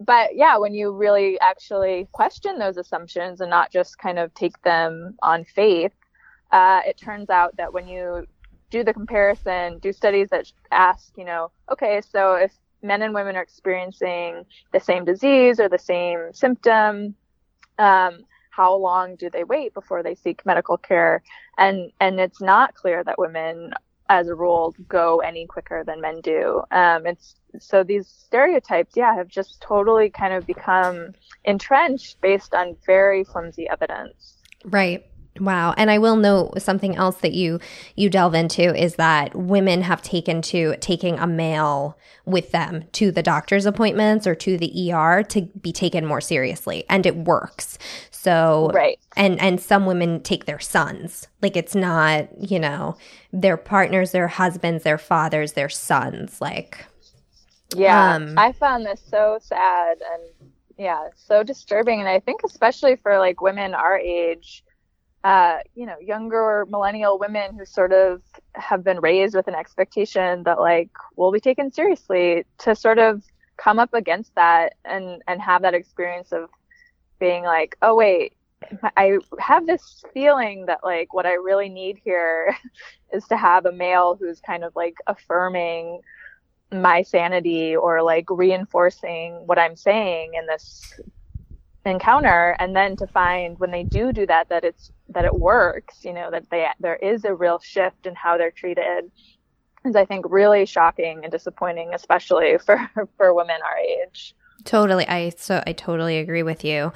[0.00, 4.60] but yeah, when you really actually question those assumptions and not just kind of take
[4.62, 5.92] them on faith,
[6.52, 8.26] uh, it turns out that when you
[8.70, 13.36] do the comparison, do studies that ask, you know, okay, so if men and women
[13.36, 17.14] are experiencing the same disease or the same symptom,
[17.78, 21.22] um, how long do they wait before they seek medical care?
[21.58, 23.72] And and it's not clear that women
[24.08, 26.62] as a rule go any quicker than men do.
[26.70, 32.76] Um, it's so these stereotypes, yeah, have just totally kind of become entrenched based on
[32.84, 34.34] very flimsy evidence.
[34.64, 35.06] Right.
[35.40, 35.74] Wow.
[35.76, 37.60] And I will note something else that you
[37.94, 43.10] you delve into is that women have taken to taking a male with them to
[43.10, 47.78] the doctor's appointments or to the ER to be taken more seriously and it works.
[48.10, 48.98] So Right.
[49.16, 51.28] And and some women take their sons.
[51.42, 52.96] Like it's not, you know,
[53.32, 56.84] their partners, their husbands, their fathers, their sons like
[57.74, 58.14] Yeah.
[58.14, 63.18] Um, I found this so sad and yeah, so disturbing and I think especially for
[63.18, 64.62] like women our age
[65.26, 68.22] uh, you know, younger millennial women who sort of
[68.54, 73.24] have been raised with an expectation that like will be taken seriously to sort of
[73.56, 76.48] come up against that and and have that experience of
[77.18, 78.34] being like, oh wait,
[78.96, 82.56] I have this feeling that like what I really need here
[83.12, 86.02] is to have a male who's kind of like affirming
[86.70, 91.00] my sanity or like reinforcing what I'm saying in this
[91.86, 96.04] encounter and then to find when they do do that that it's that it works
[96.04, 99.10] you know that they there is a real shift in how they're treated
[99.84, 104.34] is i think really shocking and disappointing especially for for women our age.
[104.64, 105.06] Totally.
[105.06, 106.92] I so i totally agree with you.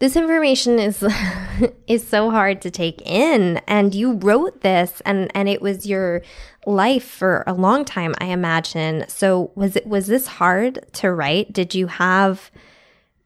[0.00, 1.04] This information is
[1.86, 6.22] is so hard to take in and you wrote this and and it was your
[6.66, 9.04] life for a long time i imagine.
[9.08, 11.52] So was it was this hard to write?
[11.52, 12.50] Did you have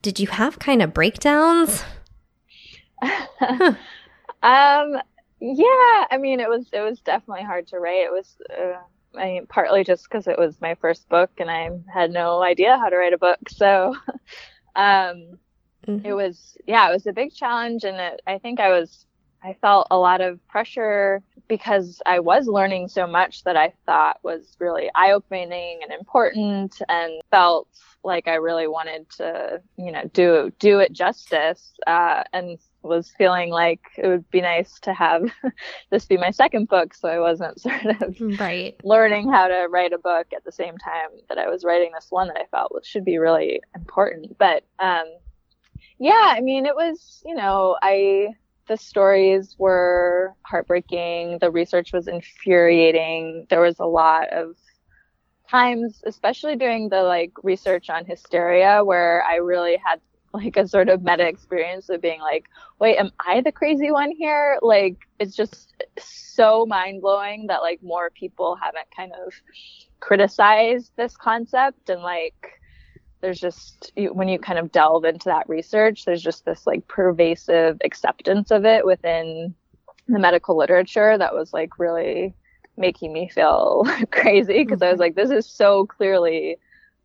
[0.03, 1.85] did you have kind of breakdowns?
[3.03, 3.77] um,
[5.41, 8.03] yeah, I mean, it was it was definitely hard to write.
[8.03, 11.71] It was, uh, I mean, partly just because it was my first book and I
[11.93, 13.39] had no idea how to write a book.
[13.49, 13.97] So,
[14.77, 15.39] um,
[15.87, 16.05] mm-hmm.
[16.05, 19.07] it was yeah, it was a big challenge, and it, I think I was
[19.45, 24.19] I felt a lot of pressure because I was learning so much that I thought
[24.23, 27.69] was really eye opening and important and felt
[28.05, 33.51] like I really wanted to, you know, do do it justice, uh, and was feeling
[33.51, 35.31] like it would be nice to have
[35.91, 39.93] this be my second book, so I wasn't sort of right learning how to write
[39.93, 42.73] a book at the same time that I was writing this one that I felt
[42.85, 44.37] should be really important.
[44.39, 45.05] But um,
[45.99, 48.35] yeah, I mean, it was, you know, I
[48.69, 51.39] the stories were heartbreaking.
[51.41, 53.47] The research was infuriating.
[53.51, 54.57] There was a lot of
[55.53, 60.01] times, especially doing the like research on hysteria, where I really had
[60.35, 62.47] like a sort of meta experience of being like,
[62.81, 64.59] wait, am I the crazy one here?
[64.63, 69.35] Like, it's just so mind blowing that like more people haven't kind of
[70.01, 72.59] criticized this concept and like
[73.21, 77.79] there's just when you kind of delve into that research, there's just this like pervasive
[77.85, 79.55] acceptance of it within
[80.09, 82.35] the medical literature that was like really
[82.77, 85.01] making me feel crazy because I was mm-hmm.
[85.01, 86.59] like, this is so clearly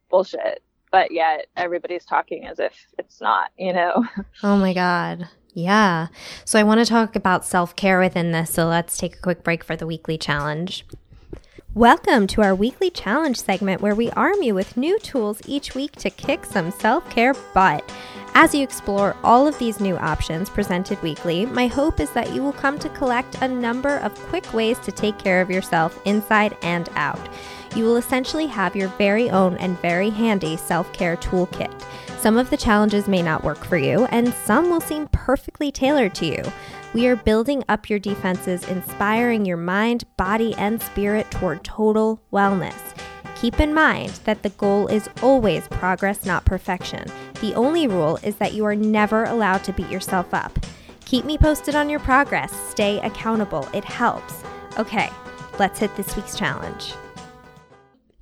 [0.09, 0.63] bullshit.
[0.89, 4.05] But yet everybody's talking as if it's not, you know?
[4.43, 5.27] Oh my God.
[5.53, 6.07] Yeah.
[6.45, 8.51] So I want to talk about self care within this.
[8.51, 10.85] So let's take a quick break for the weekly challenge.
[11.73, 15.91] Welcome to our weekly challenge segment where we arm you with new tools each week
[15.97, 17.91] to kick some self care butt.
[18.39, 22.43] As you explore all of these new options presented weekly, my hope is that you
[22.43, 26.55] will come to collect a number of quick ways to take care of yourself inside
[26.61, 27.19] and out.
[27.75, 31.73] You will essentially have your very own and very handy self care toolkit.
[32.19, 36.13] Some of the challenges may not work for you, and some will seem perfectly tailored
[36.13, 36.43] to you.
[36.93, 42.93] We are building up your defenses, inspiring your mind, body, and spirit toward total wellness.
[43.37, 47.07] Keep in mind that the goal is always progress, not perfection.
[47.41, 50.57] The only rule is that you are never allowed to beat yourself up.
[51.05, 52.51] Keep me posted on your progress.
[52.69, 53.67] Stay accountable.
[53.73, 54.43] It helps.
[54.77, 55.09] Okay,
[55.59, 56.93] let's hit this week's challenge.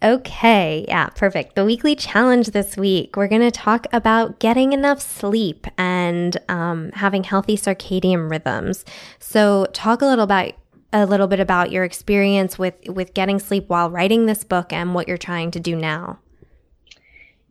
[0.03, 1.55] Okay, yeah, perfect.
[1.55, 6.91] The weekly challenge this week, we're going to talk about getting enough sleep and um,
[6.93, 8.85] having healthy circadian rhythms.
[9.19, 10.53] So, talk a little about
[10.93, 14.93] a little bit about your experience with with getting sleep while writing this book and
[14.93, 16.19] what you're trying to do now.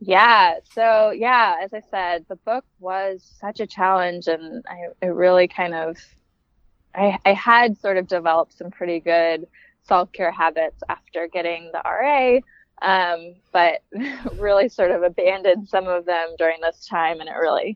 [0.07, 4.63] Yeah, so yeah, as I said, the book was such a challenge, and
[5.01, 5.97] I really kind of
[6.93, 9.47] I, I had sort of developed some pretty good
[9.81, 12.39] self care habits after getting the RA,
[12.83, 13.81] um, but
[14.39, 17.19] really sort of abandoned some of them during this time.
[17.19, 17.75] And it really,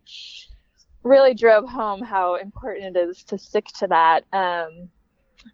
[1.01, 4.23] really drove home how important it is to stick to that.
[4.34, 4.89] Um,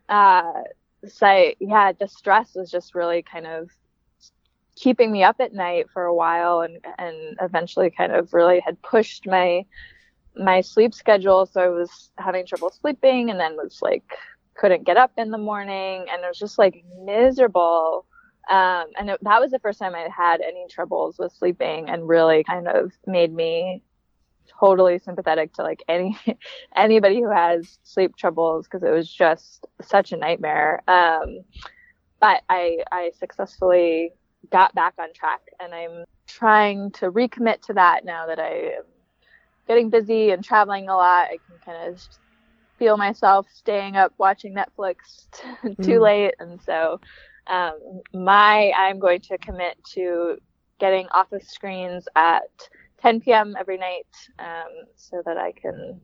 [0.09, 0.63] uh,
[1.07, 3.69] so, yeah, the stress was just really kind of
[4.75, 8.81] keeping me up at night for a while and and eventually kind of really had
[8.81, 9.65] pushed my
[10.37, 11.45] my sleep schedule.
[11.45, 14.03] So I was having trouble sleeping and then was like
[14.55, 18.05] couldn't get up in the morning and it was just like miserable.
[18.49, 22.07] Um, and it, that was the first time i had any troubles with sleeping and
[22.07, 23.81] really kind of made me
[24.59, 26.15] totally sympathetic to like any
[26.75, 30.83] anybody who has sleep troubles because it was just such a nightmare.
[30.87, 31.39] Um,
[32.19, 34.11] but i i successfully
[34.51, 38.83] got back on track and i'm trying to recommit to that now that i am
[39.67, 42.01] getting busy and traveling a lot i can kind of
[42.77, 46.01] feel myself staying up watching Netflix t- too mm.
[46.01, 46.99] late, and so
[47.47, 50.37] um, my I'm going to commit to
[50.79, 52.49] getting off of screens at
[53.01, 53.55] 10 p.m.
[53.59, 54.07] every night,
[54.39, 55.99] um, so that I can,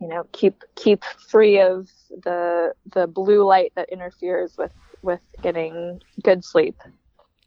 [0.00, 1.88] you know, keep keep free of
[2.22, 6.80] the the blue light that interferes with with getting good sleep.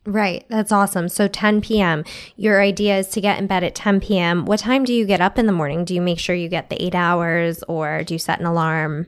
[0.08, 0.46] Right.
[0.48, 1.10] That's awesome.
[1.10, 2.06] So 10 p.m.
[2.38, 4.46] Your idea is to get in bed at 10 p.m.
[4.46, 5.84] What time do you get up in the morning?
[5.84, 9.08] Do you make sure you get the eight hours or do you set an alarm?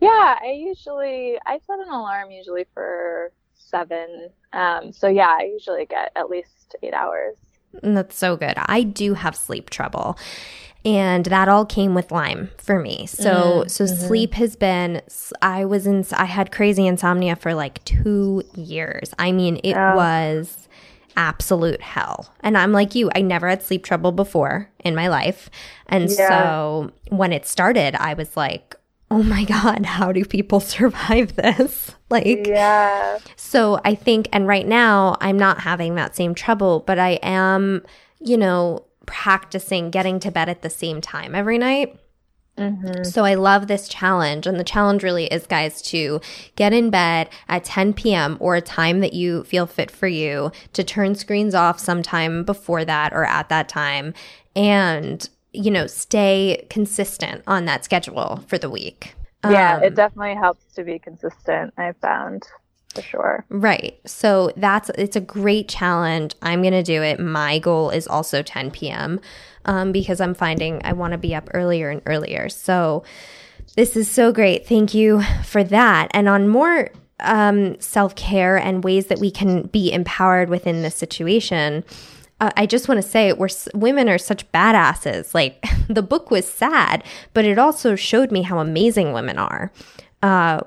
[0.00, 4.30] Yeah, I usually I set an alarm usually for seven.
[4.54, 7.36] Um, so yeah, I usually get at least eight hours.
[7.82, 8.54] And That's so good.
[8.56, 10.16] I do have sleep trouble
[10.88, 13.04] and that all came with Lyme for me.
[13.04, 14.06] So mm, so mm-hmm.
[14.06, 15.02] sleep has been
[15.42, 19.12] I was in I had crazy insomnia for like 2 years.
[19.18, 19.96] I mean, it oh.
[19.96, 20.66] was
[21.14, 22.32] absolute hell.
[22.40, 25.50] And I'm like you, I never had sleep trouble before in my life.
[25.86, 26.28] And yeah.
[26.28, 28.74] so when it started, I was like,
[29.10, 33.18] "Oh my god, how do people survive this?" Like Yeah.
[33.36, 37.84] So I think and right now I'm not having that same trouble, but I am,
[38.18, 41.98] you know, practicing getting to bed at the same time every night.
[42.58, 43.04] Mm-hmm.
[43.04, 44.46] So I love this challenge.
[44.46, 46.20] And the challenge really is, guys, to
[46.56, 48.36] get in bed at 10 p.m.
[48.38, 52.84] or a time that you feel fit for you to turn screens off sometime before
[52.84, 54.12] that or at that time
[54.54, 59.14] and, you know, stay consistent on that schedule for the week.
[59.48, 62.48] Yeah, um, it definitely helps to be consistent, I found
[62.94, 63.44] for sure.
[63.48, 64.00] Right.
[64.06, 66.34] So that's it's a great challenge.
[66.42, 67.20] I'm going to do it.
[67.20, 69.20] My goal is also 10 p.m.
[69.64, 72.48] Um, because I'm finding I want to be up earlier and earlier.
[72.48, 73.04] So
[73.76, 74.66] this is so great.
[74.66, 76.08] Thank you for that.
[76.12, 80.94] And on more um, self care and ways that we can be empowered within this
[80.94, 81.84] situation.
[82.40, 85.34] Uh, I just want to say we're women are such badasses.
[85.34, 89.72] Like the book was sad, but it also showed me how amazing women are.
[90.22, 90.60] Uh,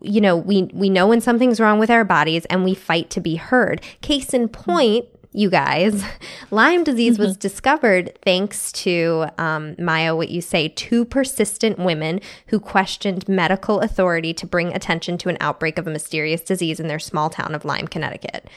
[0.00, 3.20] you know, we we know when something's wrong with our bodies and we fight to
[3.20, 3.82] be heard.
[4.00, 6.04] Case in point, you guys,
[6.50, 7.24] Lyme disease mm-hmm.
[7.24, 10.14] was discovered thanks to um, Maya.
[10.14, 10.68] What you say?
[10.68, 15.90] Two persistent women who questioned medical authority to bring attention to an outbreak of a
[15.90, 18.48] mysterious disease in their small town of Lyme, Connecticut.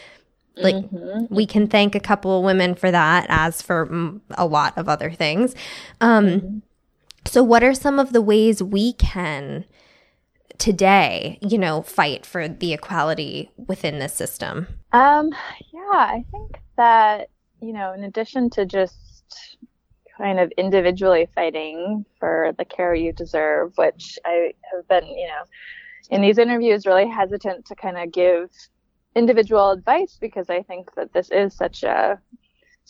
[0.58, 1.34] like mm-hmm.
[1.34, 5.10] we can thank a couple of women for that as for a lot of other
[5.10, 5.56] things
[6.02, 6.58] um, mm-hmm.
[7.26, 9.64] so what are some of the ways we can
[10.62, 14.68] today you know fight for the equality within this system?
[14.92, 15.32] Um
[15.74, 17.30] yeah i think that
[17.62, 19.58] you know in addition to just
[20.18, 25.44] kind of individually fighting for the care you deserve which i have been you know
[26.12, 28.50] in these interviews really hesitant to kind of give
[29.16, 32.20] individual advice because I think that this is such a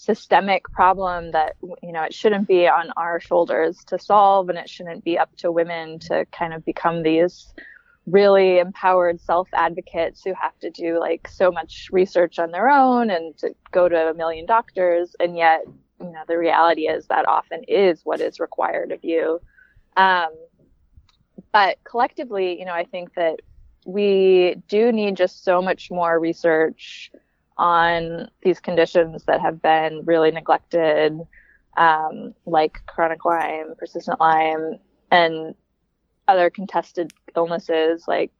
[0.02, 4.68] systemic problem that you know it shouldn't be on our shoulders to solve and it
[4.68, 7.54] shouldn't be up to women to kind of become these
[8.08, 13.12] really empowered self advocates who have to do like so much research on their own
[13.12, 15.16] and to go to a million doctors.
[15.20, 15.62] And yet
[15.99, 19.39] you know the reality is that often is what is required of you.
[19.97, 20.30] Um,
[21.52, 23.39] but collectively you know i think that
[23.86, 27.12] we do need just so much more research
[27.62, 31.22] on these conditions that have been really neglected,
[31.78, 34.80] um, like chronic Lyme, persistent Lyme,
[35.12, 35.53] and
[36.28, 38.32] other contested illnesses like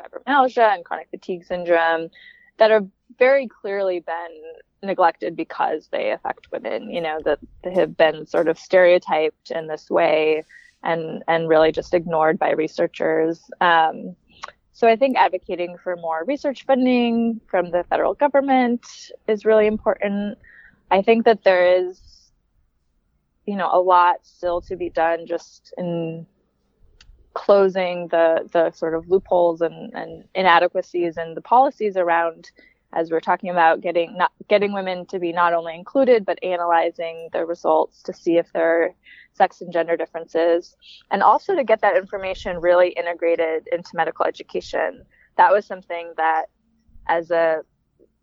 [0.00, 2.08] fibromyalgia and chronic fatigue syndrome
[2.56, 4.42] that have very clearly been
[4.82, 9.66] neglected because they affect women, you know, that they have been sort of stereotyped in
[9.66, 10.42] this way
[10.82, 13.50] and, and really just ignored by researchers.
[13.60, 14.16] Um,
[14.80, 20.38] so I think advocating for more research funding from the federal government is really important.
[20.90, 22.00] I think that there is,
[23.44, 26.24] you know, a lot still to be done just in
[27.34, 32.50] closing the the sort of loopholes and, and inadequacies in the policies around
[32.94, 37.28] as we're talking about getting not getting women to be not only included but analyzing
[37.34, 38.94] the results to see if there are
[39.32, 40.76] sex and gender differences
[41.10, 45.04] and also to get that information really integrated into medical education.
[45.36, 46.46] That was something that
[47.08, 47.62] as a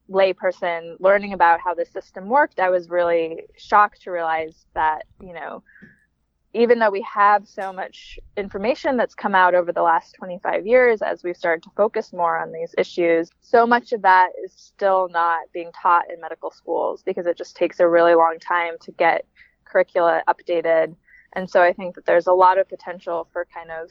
[0.09, 5.33] layperson learning about how the system worked i was really shocked to realize that you
[5.33, 5.61] know
[6.57, 11.03] even though we have so much information that's come out over the last 25 years
[11.03, 15.07] as we've started to focus more on these issues, so much of that is still
[15.11, 18.91] not being taught in medical schools because it just takes a really long time to
[18.93, 19.25] get
[19.70, 20.95] curricula updated.
[21.34, 23.89] And so I think that there's a lot of potential for kind of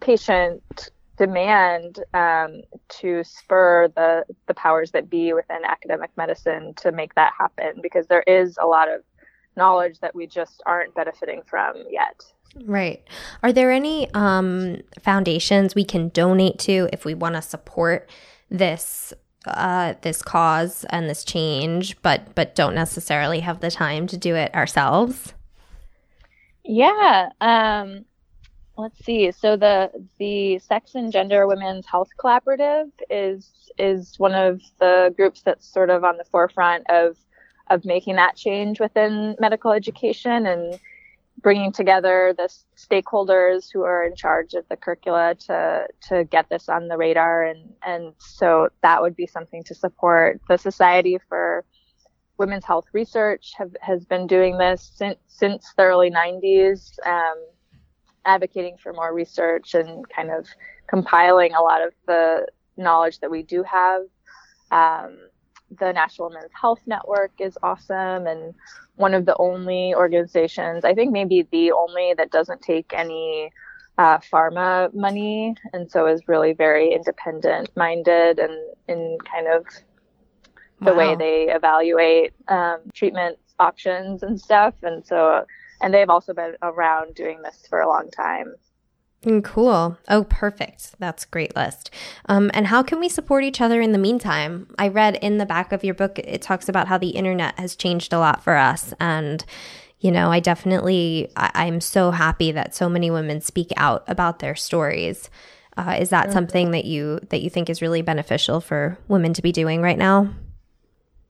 [0.00, 7.14] patient demand um, to spur the the powers that be within academic medicine to make
[7.14, 9.02] that happen because there is a lot of
[9.56, 12.22] knowledge that we just aren't benefiting from yet.
[12.64, 13.02] Right.
[13.42, 18.08] Are there any um, foundations we can donate to if we want to support
[18.50, 19.14] this
[19.46, 24.34] uh, this cause and this change, but but don't necessarily have the time to do
[24.34, 25.34] it ourselves?
[26.64, 27.30] Yeah.
[27.40, 28.04] Um,
[28.76, 29.30] let's see.
[29.32, 35.42] So the the Sex and Gender Women's Health Collaborative is is one of the groups
[35.42, 37.16] that's sort of on the forefront of
[37.70, 40.78] of making that change within medical education and
[41.38, 46.68] bringing together the stakeholders who are in charge of the curricula to to get this
[46.68, 47.44] on the radar.
[47.44, 50.40] And and so that would be something to support.
[50.48, 51.64] The society for
[52.38, 57.36] women's health research have, has been doing this since since the early 90s um,
[58.24, 60.46] advocating for more research and kind of
[60.88, 64.02] compiling a lot of the knowledge that we do have.
[64.70, 65.18] Um,
[65.78, 68.54] the National Women's Health Network is awesome and
[68.96, 73.50] one of the only organizations, I think maybe the only that doesn't take any
[73.98, 78.54] uh, pharma money and so is really very independent minded and
[78.88, 79.66] in kind of
[80.80, 80.98] the wow.
[80.98, 84.74] way they evaluate um, treatment options and stuff.
[84.82, 85.44] And so,
[85.80, 88.54] and they've also been around doing this for a long time.
[89.24, 89.96] Mm, cool.
[90.08, 90.98] Oh, perfect.
[90.98, 91.90] That's great list.
[92.28, 94.74] Um, and how can we support each other in the meantime?
[94.78, 97.76] I read in the back of your book, it talks about how the internet has
[97.76, 98.92] changed a lot for us.
[98.98, 99.44] And,
[100.00, 104.40] you know, I definitely, I, am so happy that so many women speak out about
[104.40, 105.30] their stories.
[105.76, 106.32] Uh, is that mm-hmm.
[106.32, 109.96] something that you that you think is really beneficial for women to be doing right
[109.96, 110.28] now?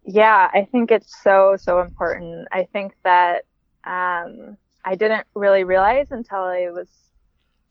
[0.05, 2.49] Yeah, I think it's so so important.
[2.51, 3.45] I think that
[3.84, 6.88] um, I didn't really realize until I was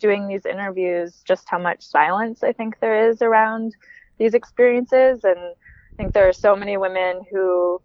[0.02, 3.76] doing these interviews just how much silence I think there is around
[4.20, 5.24] these experiences.
[5.24, 7.82] And I think there are so many women who,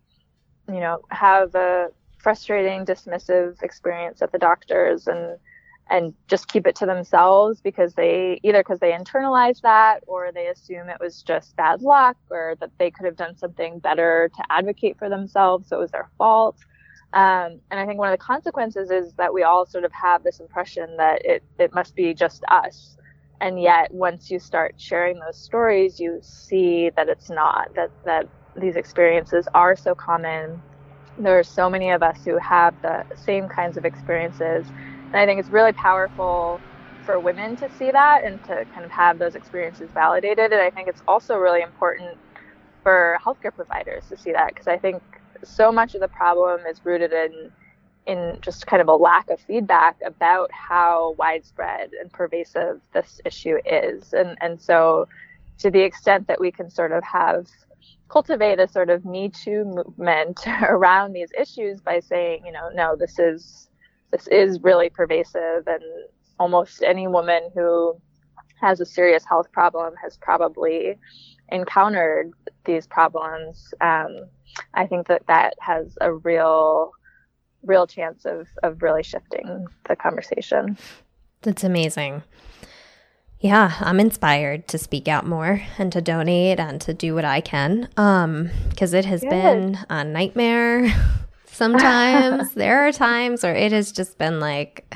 [0.69, 1.89] you know, have a
[2.19, 5.39] frustrating, dismissive experience at the doctors and
[5.89, 10.49] and just keep it to themselves because they either because they internalize that or they
[10.49, 14.43] assume it was just bad luck or that they could have done something better to
[14.51, 16.57] advocate for themselves so it was their fault
[17.17, 20.25] um, and I think one of the consequences is that we all sort of have
[20.25, 22.97] this impression that it, it must be just us.
[23.43, 28.29] And yet, once you start sharing those stories, you see that it's not, that, that
[28.57, 30.63] these experiences are so common.
[31.19, 34.73] There are so many of us who have the same kinds of experiences.
[35.13, 36.65] And I think it's really powerful
[37.05, 40.53] for women to see that and to kind of have those experiences validated.
[40.53, 42.21] And I think it's also really important
[42.85, 45.03] for healthcare providers to see that because I think
[45.45, 47.53] so much of the problem is rooted in
[48.07, 53.57] in just kind of a lack of feedback about how widespread and pervasive this issue
[53.65, 54.13] is.
[54.13, 55.09] And and so
[55.59, 57.47] to the extent that we can sort of have
[58.09, 62.97] cultivate a sort of me too movement around these issues by saying, you know, no,
[62.97, 63.69] this is
[64.13, 65.83] this is really pervasive and
[66.39, 68.01] almost any woman who
[68.61, 70.97] has a serious health problem has probably
[71.51, 72.33] encountered
[72.65, 73.73] these problems.
[73.81, 74.27] Um,
[74.75, 76.93] I think that that has a real,
[77.63, 80.77] real chance of, of really shifting the conversation.
[81.43, 82.23] That's amazing.
[83.41, 87.41] Yeah, I'm inspired to speak out more and to donate and to do what I
[87.41, 87.89] can.
[87.97, 89.31] Um, because it has Good.
[89.31, 90.93] been a nightmare.
[91.47, 94.95] Sometimes there are times where it has just been like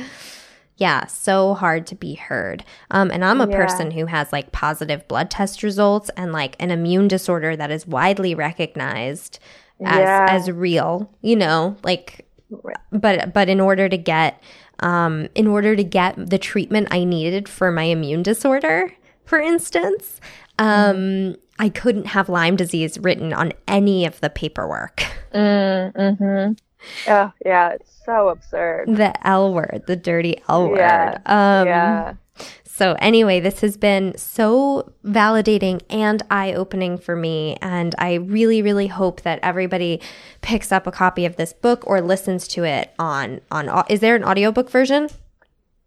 [0.81, 2.65] yeah, so hard to be heard.
[2.91, 3.55] Um, and I'm a yeah.
[3.55, 7.87] person who has like positive blood test results and like an immune disorder that is
[7.87, 9.39] widely recognized
[9.85, 10.27] as yeah.
[10.31, 11.13] as real.
[11.21, 12.27] You know, like,
[12.91, 14.43] but but in order to get
[14.79, 18.91] um, in order to get the treatment I needed for my immune disorder,
[19.27, 20.19] for instance,
[20.59, 21.37] um, mm.
[21.59, 25.05] I couldn't have Lyme disease written on any of the paperwork.
[25.35, 26.53] Mm, hmm
[27.09, 28.89] Oh, yeah, it's so absurd.
[28.89, 31.11] The L word, the dirty L yeah.
[31.11, 31.21] word.
[31.27, 32.15] Um, yeah.
[32.65, 37.59] So, anyway, this has been so validating and eye opening for me.
[37.61, 40.01] And I really, really hope that everybody
[40.41, 44.17] picks up a copy of this book or listens to it on, on, is there
[44.17, 45.11] an audiobook version?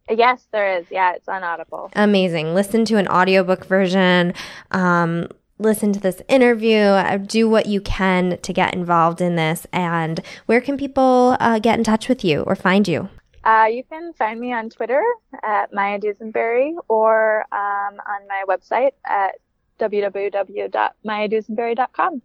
[0.07, 0.85] Yes, there is.
[0.91, 1.89] Yeah, it's on Audible.
[1.95, 2.53] Amazing.
[2.53, 4.33] Listen to an audiobook version.
[4.69, 5.29] Um,
[5.59, 9.67] listen to this interview, uh, do what you can to get involved in this.
[9.71, 13.09] And where can people uh, get in touch with you or find you?
[13.43, 15.03] Uh, you can find me on Twitter
[15.43, 19.35] at Maya Dusenbery or um, on my website at
[19.79, 22.21] www.mayadusenbery.com.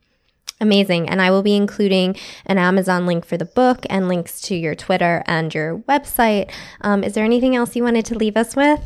[0.60, 1.08] Amazing.
[1.08, 2.16] And I will be including
[2.46, 6.50] an Amazon link for the book and links to your Twitter and your website.
[6.80, 8.80] Um, is there anything else you wanted to leave us with?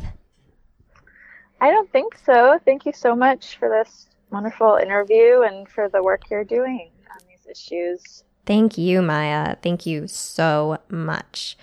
[1.61, 2.59] I don't think so.
[2.65, 7.19] Thank you so much for this wonderful interview and for the work you're doing on
[7.27, 8.23] these issues.
[8.45, 9.55] Thank you, Maya.
[9.61, 11.55] Thank you so much.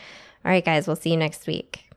[0.44, 1.89] All right, guys, we'll see you next week.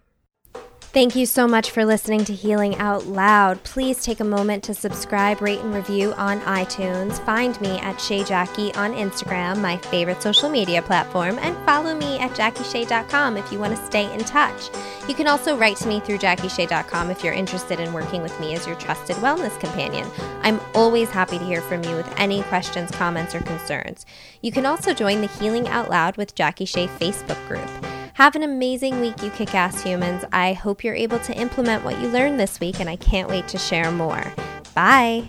[0.94, 3.64] Thank you so much for listening to Healing Out Loud.
[3.64, 7.18] Please take a moment to subscribe, rate, and review on iTunes.
[7.26, 12.20] Find me at Shay Jackie on Instagram, my favorite social media platform, and follow me
[12.20, 14.70] at JackieShay.com if you want to stay in touch.
[15.10, 18.54] You can also write to me through JackieShay.com if you're interested in working with me
[18.54, 20.08] as your trusted wellness companion.
[20.44, 24.06] I'm always happy to hear from you with any questions, comments, or concerns.
[24.44, 28.03] You can also join the Healing Out Loud with Jackie Shay Facebook group.
[28.14, 30.24] Have an amazing week, you kick ass humans.
[30.32, 33.48] I hope you're able to implement what you learned this week, and I can't wait
[33.48, 34.32] to share more.
[34.76, 35.28] Bye.